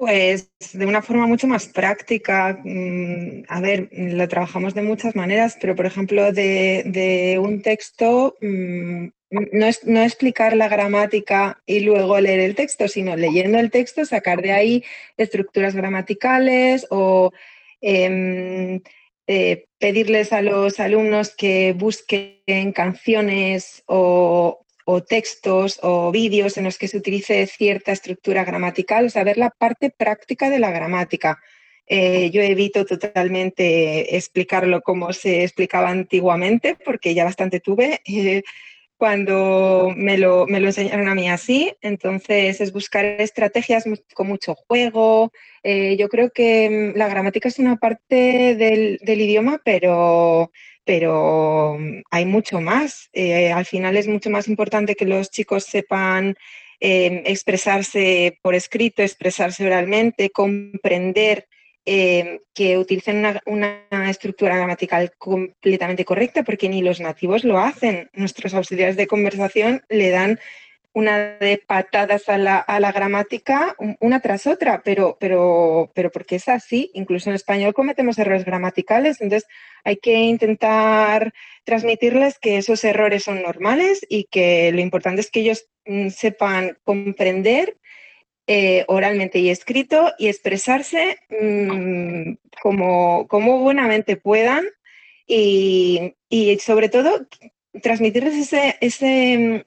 Pues 0.00 0.50
de 0.72 0.86
una 0.86 1.02
forma 1.02 1.26
mucho 1.26 1.46
más 1.46 1.66
práctica. 1.68 2.58
Mm, 2.64 3.42
a 3.48 3.60
ver, 3.60 3.90
lo 3.92 4.26
trabajamos 4.28 4.72
de 4.74 4.82
muchas 4.82 5.14
maneras, 5.14 5.58
pero 5.60 5.76
por 5.76 5.84
ejemplo, 5.84 6.32
de, 6.32 7.38
un 7.42 7.60
texto, 7.60 8.34
mm, 8.40 9.08
no, 9.30 9.66
es, 9.66 9.84
no 9.84 10.02
explicar 10.02 10.56
la 10.56 10.68
gramática 10.68 11.62
y 11.66 11.80
luego 11.80 12.20
leer 12.20 12.40
el 12.40 12.54
texto, 12.54 12.88
sino 12.88 13.16
leyendo 13.16 13.58
el 13.58 13.70
texto, 13.70 14.04
sacar 14.04 14.42
de 14.42 14.52
ahí 14.52 14.84
estructuras 15.16 15.74
gramaticales 15.74 16.86
o 16.90 17.32
em, 17.80 18.80
eh, 19.26 19.66
pedirles 19.78 20.32
a 20.32 20.42
los 20.42 20.80
alumnos 20.80 21.34
que 21.34 21.72
busquen 21.76 22.72
canciones 22.74 23.82
o, 23.86 24.66
o 24.84 25.02
textos 25.02 25.78
o 25.82 26.10
vídeos 26.10 26.58
en 26.58 26.64
los 26.64 26.78
que 26.78 26.88
se 26.88 26.96
utilice 26.96 27.46
cierta 27.46 27.92
estructura 27.92 28.44
gramatical, 28.44 29.06
o 29.06 29.10
sea, 29.10 29.24
ver 29.24 29.38
la 29.38 29.50
parte 29.50 29.90
práctica 29.90 30.50
de 30.50 30.58
la 30.58 30.70
gramática. 30.70 31.38
Eh, 31.86 32.30
yo 32.30 32.40
evito 32.42 32.84
totalmente 32.84 34.16
explicarlo 34.16 34.80
como 34.80 35.12
se 35.12 35.42
explicaba 35.42 35.90
antiguamente, 35.90 36.76
porque 36.84 37.14
ya 37.14 37.24
bastante 37.24 37.58
tuve 37.58 38.00
eh, 38.04 38.42
cuando 39.00 39.94
me 39.96 40.18
lo, 40.18 40.46
me 40.46 40.60
lo, 40.60 40.66
enseñaron 40.66 41.08
a 41.08 41.14
mí 41.14 41.26
así. 41.30 41.72
Entonces, 41.80 42.60
es 42.60 42.70
buscar 42.70 43.06
estrategias 43.06 43.84
con 44.14 44.26
mucho 44.26 44.54
juego. 44.54 45.32
Eh, 45.62 45.96
yo 45.96 46.10
creo 46.10 46.30
que 46.30 46.92
mm, 46.94 46.98
la 46.98 47.08
gramática 47.08 47.48
es 47.48 47.58
una 47.58 47.76
parte 47.76 48.54
del, 48.56 48.98
del 49.00 49.20
idioma, 49.22 49.58
pero 49.64 50.52
pero 50.84 51.78
mm, 51.78 52.02
hay 52.10 52.26
mucho 52.26 52.60
más. 52.60 53.08
Eh, 53.14 53.50
al 53.50 53.64
final 53.64 53.96
es 53.96 54.06
mucho 54.06 54.28
más 54.28 54.48
importante 54.48 54.94
que 54.94 55.06
los 55.06 55.30
chicos 55.30 55.64
sepan 55.64 56.34
em, 56.78 57.22
expresarse 57.24 58.38
por 58.42 58.54
escrito, 58.54 59.02
expresarse 59.02 59.64
oralmente, 59.64 60.28
comprender 60.28 61.46
eh, 61.86 62.42
que 62.54 62.76
utilicen 62.78 63.24
una, 63.46 63.84
estructura 64.10 64.56
gramatical 64.56 65.12
completamente 65.18 66.04
correcta, 66.04 66.42
porque 66.42 66.68
ni 66.68 66.82
los 66.82 67.00
nativos 67.00 67.44
lo 67.44 67.58
hacen. 67.58 68.10
Nuestros 68.12 68.54
auxiliares 68.54 68.96
de 68.96 69.06
conversación 69.06 69.82
le 69.88 70.10
dan 70.10 70.38
una 70.92 71.36
de 71.38 71.62
patadas 71.64 72.28
a 72.28 72.36
la, 72.36 72.92
gramática 72.92 73.76
una 74.00 74.20
tras 74.20 74.46
otra, 74.46 74.82
pero, 74.84 75.16
pero, 75.20 75.90
pero 75.94 76.10
porque 76.10 76.36
es 76.36 76.48
así. 76.48 76.90
Incluso 76.94 77.30
en 77.30 77.36
español 77.36 77.74
cometemos 77.74 78.18
errores 78.18 78.44
gramaticales, 78.44 79.20
entonces 79.20 79.48
hay 79.84 79.96
que 79.96 80.14
intentar 80.14 81.32
transmitirles 81.64 82.38
que 82.38 82.58
esos 82.58 82.84
errores 82.84 83.24
son 83.24 83.42
normales 83.42 84.04
y 84.08 84.24
que 84.24 84.70
lo 84.72 84.80
importante 84.80 85.20
es 85.20 85.30
que 85.30 85.40
ellos 85.40 85.68
mm, 85.86 86.08
sepan 86.08 86.76
comprender 86.84 87.76
eh, 88.52 88.84
oralmente 88.88 89.38
y 89.38 89.48
escrito 89.48 90.12
y 90.18 90.26
expresarse 90.26 91.18
mm, 91.30 92.32
como, 92.60 93.28
como, 93.28 93.60
buenamente 93.60 94.16
puedan 94.16 94.64
y, 95.24 96.16
sobre 96.58 96.88
todo 96.88 97.28
transmitirles 97.80 98.34
ese, 98.34 98.76
ese, 98.80 99.66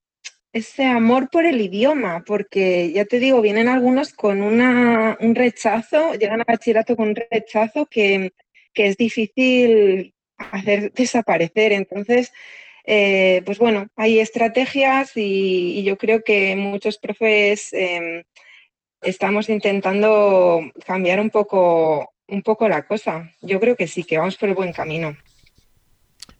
ese, 0.51 0.83
amor 0.83 1.29
por 1.29 1.45
el 1.45 1.61
idioma, 1.61 2.25
porque 2.25 2.91
ya 2.91 3.05
te 3.05 3.19
digo, 3.19 3.39
vienen 3.41 3.69
algunos 3.69 4.11
con 4.11 4.41
una, 4.41 5.17
un 5.21 5.33
rechazo, 5.33 6.15
llegan 6.15 6.41
a 6.41 6.45
bachillerato 6.45 6.97
con 6.97 7.07
un 7.07 7.15
rechazo 7.31 7.85
que, 7.85 8.33
que 8.73 8.87
es 8.87 8.97
difícil 8.97 10.13
hacer 10.37 10.91
desaparecer. 10.91 11.71
Entonces, 11.71 12.33
eh, 12.85 13.43
pues 13.45 13.59
bueno, 13.59 13.87
hay 13.95 14.19
estrategias 14.19 15.13
y, 15.15 15.83
yo 15.83 15.97
creo 15.97 16.21
que 16.21 16.57
muchos 16.57 16.97
profes 16.97 17.71
em, 17.71 18.23
estamos 19.03 19.49
intentando 19.49 20.61
cambiar 20.85 21.19
un 21.19 21.29
poco, 21.29 22.13
un 22.27 22.41
poco 22.41 22.67
la 22.67 22.85
cosa. 22.85 23.31
Yo 23.41 23.59
creo 23.59 23.75
que 23.75 23.87
sí, 23.87 24.03
que 24.03 24.17
vamos 24.17 24.37
por 24.37 24.49
el 24.49 24.55
buen 24.55 24.73
camino. 24.73 25.15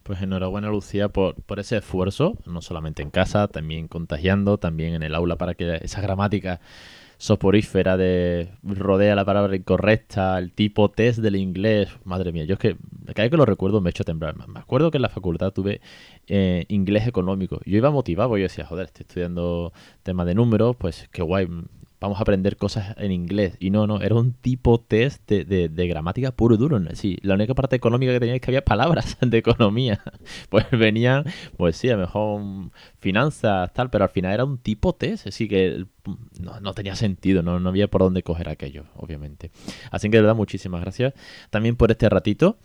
Pues 0.04 0.22
enhorabuena 0.22 0.70
Lucía 0.70 1.10
por, 1.10 1.36
por 1.44 1.60
ese 1.60 1.78
esfuerzo, 1.78 2.38
no 2.46 2.62
solamente 2.62 3.02
en 3.02 3.10
casa, 3.10 3.48
también 3.48 3.88
contagiando, 3.88 4.58
también 4.58 4.96
en 4.96 5.04
el 5.04 5.16
aula 5.16 5.38
para 5.38 5.54
que 5.54 5.80
esa 5.82 6.02
gramática 6.02 6.60
soporífera 7.24 7.96
de 7.96 8.50
rodea 8.64 9.16
la 9.16 9.24
palabra 9.24 9.56
incorrecta, 9.56 10.38
el 10.38 10.52
tipo 10.52 10.92
test 10.92 11.20
del 11.20 11.38
inglés. 11.38 11.90
Madre 12.04 12.34
mía, 12.34 12.44
yo 12.44 12.56
es 12.56 12.60
que 12.60 12.76
cada 13.14 13.24
vez 13.24 13.32
que 13.32 13.38
lo 13.38 13.46
recuerdo 13.46 13.80
me 13.80 13.92
echo 13.92 14.04
a 14.04 14.06
temblar. 14.06 14.36
Me 14.36 14.60
acuerdo 14.60 14.92
que 14.92 14.98
en 14.98 15.04
la 15.04 15.10
facultad 15.10 15.52
tuve 15.52 15.80
eh, 16.28 16.66
inglés 16.68 17.08
económico. 17.08 17.62
Yo 17.66 17.78
iba 17.78 17.92
motivado, 17.92 18.36
yo 18.38 18.44
decía, 18.44 18.66
joder, 18.66 18.88
estoy 18.88 19.04
estudiando 19.04 19.72
temas 20.04 20.26
de 20.26 20.36
números, 20.36 20.76
pues 20.76 21.08
qué 21.14 21.22
guay, 21.22 21.48
vamos 22.04 22.20
a 22.20 22.24
aprender 22.24 22.58
cosas 22.58 22.96
en 22.98 23.14
inglés. 23.14 23.56
Y 23.62 23.70
no, 23.70 23.88
no, 23.88 24.02
era 24.02 24.16
un 24.16 24.34
tipo 24.34 24.78
test 24.78 25.26
de, 25.26 25.70
de, 25.70 25.88
gramática 25.88 26.34
puro 26.34 26.56
y 26.56 26.58
duro. 26.58 26.78
Sí, 26.96 27.18
la 27.22 27.36
única 27.36 27.54
parte 27.54 27.78
económica 27.78 28.12
que 28.12 28.20
tenía 28.20 28.36
es 28.36 28.42
que 28.42 28.52
había 28.52 28.66
palabras 28.66 29.18
de 29.22 29.38
economía. 29.38 30.02
Pues 30.50 30.66
venían, 30.72 31.24
pues 31.58 31.78
sí, 31.78 31.90
a 31.90 31.94
lo 31.94 32.02
mejor 32.02 32.42
finanzas, 33.00 33.74
tal, 33.74 33.90
pero 33.90 34.04
al 34.04 34.10
final 34.10 34.34
era 34.34 34.44
un 34.44 34.58
tipo 34.58 34.94
test. 34.94 35.28
Así 35.28 35.48
que 35.48 35.86
no, 36.40 36.60
no 36.60 36.74
tenía 36.74 36.96
sentido, 36.96 37.42
no, 37.42 37.60
no 37.60 37.70
había 37.70 37.88
por 37.88 38.02
dónde 38.02 38.22
coger 38.22 38.50
aquello, 38.50 38.84
obviamente. 38.96 39.52
Así 39.90 40.10
que 40.10 40.18
de 40.18 40.24
verdad, 40.24 40.36
muchísimas 40.36 40.82
gracias 40.82 41.14
también 41.50 41.78
por 41.78 41.90
este 41.92 42.10
ratito 42.10 42.58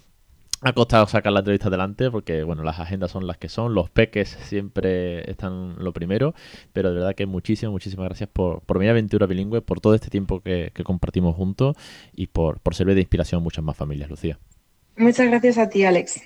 ha 0.60 0.72
costado 0.72 1.06
sacar 1.06 1.32
la 1.32 1.40
entrevista 1.40 1.68
adelante 1.68 2.10
porque, 2.10 2.42
bueno, 2.42 2.62
las 2.62 2.80
agendas 2.80 3.10
son 3.10 3.26
las 3.26 3.38
que 3.38 3.48
son, 3.48 3.74
los 3.74 3.90
peques 3.90 4.36
siempre 4.42 5.30
están 5.30 5.76
lo 5.78 5.92
primero, 5.92 6.34
pero 6.72 6.90
de 6.90 6.96
verdad 6.96 7.14
que 7.14 7.26
muchísimas, 7.26 7.72
muchísimas 7.72 8.06
gracias 8.06 8.28
por, 8.32 8.62
por 8.62 8.78
mi 8.78 8.88
aventura 8.88 9.26
bilingüe, 9.26 9.62
por 9.62 9.80
todo 9.80 9.94
este 9.94 10.10
tiempo 10.10 10.40
que, 10.40 10.72
compartimos 10.84 11.36
juntos 11.36 11.76
y 12.14 12.28
por, 12.28 12.60
por 12.60 12.74
servir 12.74 12.94
de 12.94 13.02
inspiración 13.02 13.40
a 13.40 13.44
muchas 13.44 13.64
más 13.64 13.76
familias, 13.76 14.08
Lucía. 14.08 14.38
Muchas 14.96 15.28
gracias 15.28 15.58
a 15.58 15.68
ti, 15.68 15.84
Alex. 15.84 16.22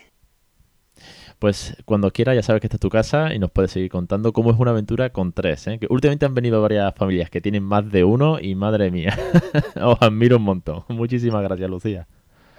Pues 1.38 1.76
cuando 1.84 2.12
quiera 2.12 2.34
ya 2.34 2.42
sabes 2.42 2.60
que 2.60 2.68
esta 2.68 2.76
es 2.76 2.80
tu 2.80 2.88
casa 2.88 3.34
y 3.34 3.38
nos 3.40 3.50
puedes 3.50 3.72
seguir 3.72 3.90
contando 3.90 4.32
cómo 4.32 4.52
es 4.52 4.58
una 4.58 4.70
aventura 4.70 5.10
con 5.10 5.32
tres. 5.32 5.66
¿eh? 5.66 5.78
Que 5.78 5.88
últimamente 5.90 6.24
han 6.24 6.34
venido 6.34 6.62
varias 6.62 6.94
familias 6.94 7.30
que 7.30 7.40
tienen 7.40 7.64
más 7.64 7.90
de 7.90 8.04
uno 8.04 8.38
y 8.40 8.54
madre 8.54 8.90
mía, 8.90 9.18
os 9.82 10.00
admiro 10.00 10.36
un 10.36 10.44
montón. 10.44 10.84
Muchísimas 10.88 11.42
gracias, 11.42 11.68
Lucía. 11.68 12.06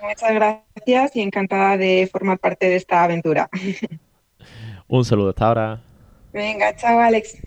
Muchas 0.04 0.34
gracias 0.34 1.16
y 1.16 1.22
encantada 1.22 1.78
de 1.78 2.10
formar 2.12 2.38
parte 2.38 2.68
de 2.68 2.76
esta 2.76 3.06
aventura. 3.06 3.50
Un 4.88 5.06
saludo 5.06 5.30
hasta 5.30 5.48
ahora. 5.48 5.82
Venga, 6.34 6.76
chao 6.76 7.00
Alex. 7.00 7.42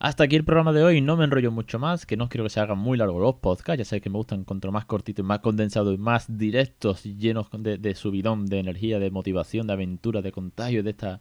Hasta 0.00 0.24
aquí 0.24 0.34
el 0.34 0.44
programa 0.44 0.72
de 0.72 0.82
hoy, 0.82 1.00
no 1.00 1.16
me 1.16 1.24
enrollo 1.24 1.52
mucho 1.52 1.78
más, 1.78 2.04
que 2.04 2.16
no 2.16 2.28
quiero 2.28 2.42
que 2.44 2.50
se 2.50 2.58
hagan 2.58 2.78
muy 2.78 2.98
largos 2.98 3.22
los 3.22 3.36
podcasts, 3.36 3.78
ya 3.78 3.84
sé 3.84 4.00
que 4.00 4.10
me 4.10 4.18
gustan 4.18 4.40
encontrar 4.40 4.72
más 4.72 4.86
cortitos, 4.86 5.24
más 5.24 5.38
condensados 5.38 5.94
y 5.94 5.98
más 5.98 6.36
directos, 6.36 7.04
llenos 7.04 7.46
de, 7.52 7.78
de 7.78 7.94
subidón, 7.94 8.46
de 8.46 8.58
energía, 8.58 8.98
de 8.98 9.12
motivación, 9.12 9.68
de 9.68 9.72
aventura, 9.72 10.20
de 10.20 10.32
contagio, 10.32 10.82
de 10.82 10.90
esta 10.90 11.20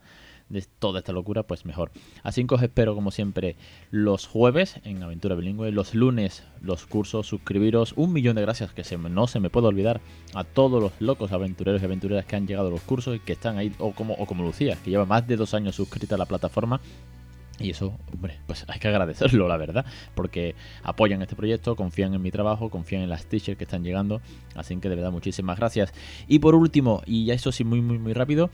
de 0.54 0.66
toda 0.80 1.00
esta 1.00 1.12
locura, 1.12 1.44
pues 1.44 1.66
mejor. 1.66 1.92
Así 2.24 2.46
que 2.46 2.56
os 2.56 2.62
espero, 2.62 2.96
como 2.96 3.12
siempre, 3.12 3.58
los 3.92 4.28
jueves 4.28 4.80
en 4.84 5.04
Aventura 5.04 5.36
Bilingüe, 5.36 5.72
los 5.72 5.94
lunes 5.94 6.44
los 6.63 6.86
cursos, 6.86 7.28
suscribiros. 7.28 7.94
Un 7.96 8.13
millón 8.13 8.36
de 8.36 8.42
gracias, 8.42 8.72
que 8.74 8.84
se, 8.84 8.98
no 8.98 9.28
se 9.28 9.39
me 9.39 9.50
puede 9.50 9.68
olvidar, 9.68 10.02
a 10.34 10.44
todos 10.44 10.82
los 10.82 10.94
locos 11.00 11.32
aventureros 11.32 11.82
y 11.82 11.86
aventureras 11.86 12.26
que 12.26 12.36
han 12.36 12.48
llegado 12.48 12.70
a 12.70 12.72
los 12.72 12.82
cursos 12.82 13.16
y 13.16 13.20
que 13.20 13.34
están 13.34 13.58
ahí, 13.58 13.74
o 13.80 13.92
como, 13.92 14.13
o 14.16 14.26
como 14.26 14.44
Lucía, 14.44 14.78
que 14.84 14.89
lleva 14.89 15.06
más 15.06 15.28
de 15.28 15.36
dos 15.36 15.54
años 15.54 15.76
suscrita 15.76 16.16
a 16.16 16.18
la 16.18 16.26
plataforma. 16.26 16.80
Y 17.60 17.70
eso, 17.70 17.94
hombre, 18.12 18.39
pues 18.48 18.66
hay 18.68 18.80
que 18.80 18.88
agradecerlo, 18.88 19.48
la 19.48 19.58
verdad, 19.58 19.86
porque 20.16 20.56
apoyan 20.82 21.22
este 21.22 21.36
proyecto, 21.36 21.76
confían 21.76 22.13
en 22.16 22.22
mi 22.22 22.32
trabajo, 22.32 22.72
confían 22.72 23.04
en 23.04 23.10
las 23.10 23.28
teachers 23.28 23.58
que 23.58 23.66
están 23.66 23.84
llegando, 23.84 24.22
así 24.56 24.76
que 24.78 24.89
de 24.89 24.96
verdad 24.96 25.12
muchísimas 25.12 25.60
gracias. 25.60 25.94
Y 26.28 26.39
por 26.39 26.56
último, 26.56 27.04
y 27.06 27.26
ya 27.26 27.36
eso 27.36 27.52
sí 27.52 27.63
muy 27.63 27.80
muy 27.82 28.00
muy 28.00 28.13
rápido, 28.13 28.50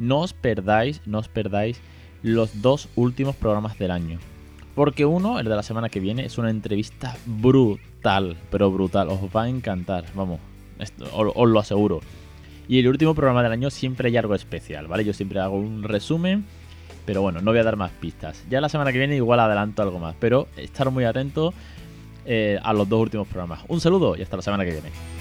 no 0.00 0.20
os 0.20 0.32
perdáis, 0.32 1.02
no 1.06 1.18
os 1.18 1.28
perdáis 1.28 1.80
los 2.22 2.62
dos 2.62 2.88
últimos 2.96 3.36
programas 3.36 3.78
del 3.78 3.92
año. 3.92 4.18
Porque 4.74 5.04
uno, 5.04 5.38
el 5.38 5.44
de 5.44 5.54
la 5.54 5.62
semana 5.62 5.90
que 5.90 6.00
viene, 6.00 6.24
es 6.24 6.38
una 6.38 6.50
entrevista 6.50 7.16
brutal, 7.26 8.36
pero 8.50 8.70
brutal. 8.70 9.08
Os 9.08 9.20
va 9.34 9.44
a 9.44 9.48
encantar, 9.48 10.06
vamos, 10.14 10.40
os, 11.12 11.48
lo 11.48 11.60
aseguro. 11.60 12.00
Y 12.66 12.78
el 12.78 12.88
último 12.88 13.14
programa 13.14 13.42
del 13.42 13.52
año 13.52 13.68
siempre 13.68 14.08
hay 14.08 14.16
algo 14.16 14.34
especial, 14.34 14.86
¿vale? 14.86 15.04
Yo 15.04 15.12
siempre 15.12 15.40
hago 15.40 15.56
un 15.56 15.82
resumen, 15.82 16.46
pero 17.04 17.20
bueno, 17.20 17.40
no 17.42 17.50
voy 17.50 17.60
a 17.60 17.64
dar 17.64 17.76
más 17.76 17.90
pistas. 17.90 18.42
Ya 18.48 18.60
la 18.60 18.68
semana 18.68 18.92
que 18.92 18.98
viene 18.98 19.16
igual 19.16 19.40
adelanto 19.40 19.82
algo 19.82 19.98
más, 19.98 20.14
pero 20.18 20.48
estar 20.56 20.90
muy 20.90 21.04
atento 21.04 21.52
eh, 22.24 22.58
a 22.62 22.72
los 22.72 22.88
dos 22.88 23.00
últimos 23.02 23.28
programas. 23.28 23.60
Un 23.68 23.80
saludo 23.80 24.16
y 24.16 24.22
hasta 24.22 24.36
la 24.36 24.42
semana 24.42 24.64
que 24.64 24.70
viene. 24.70 25.19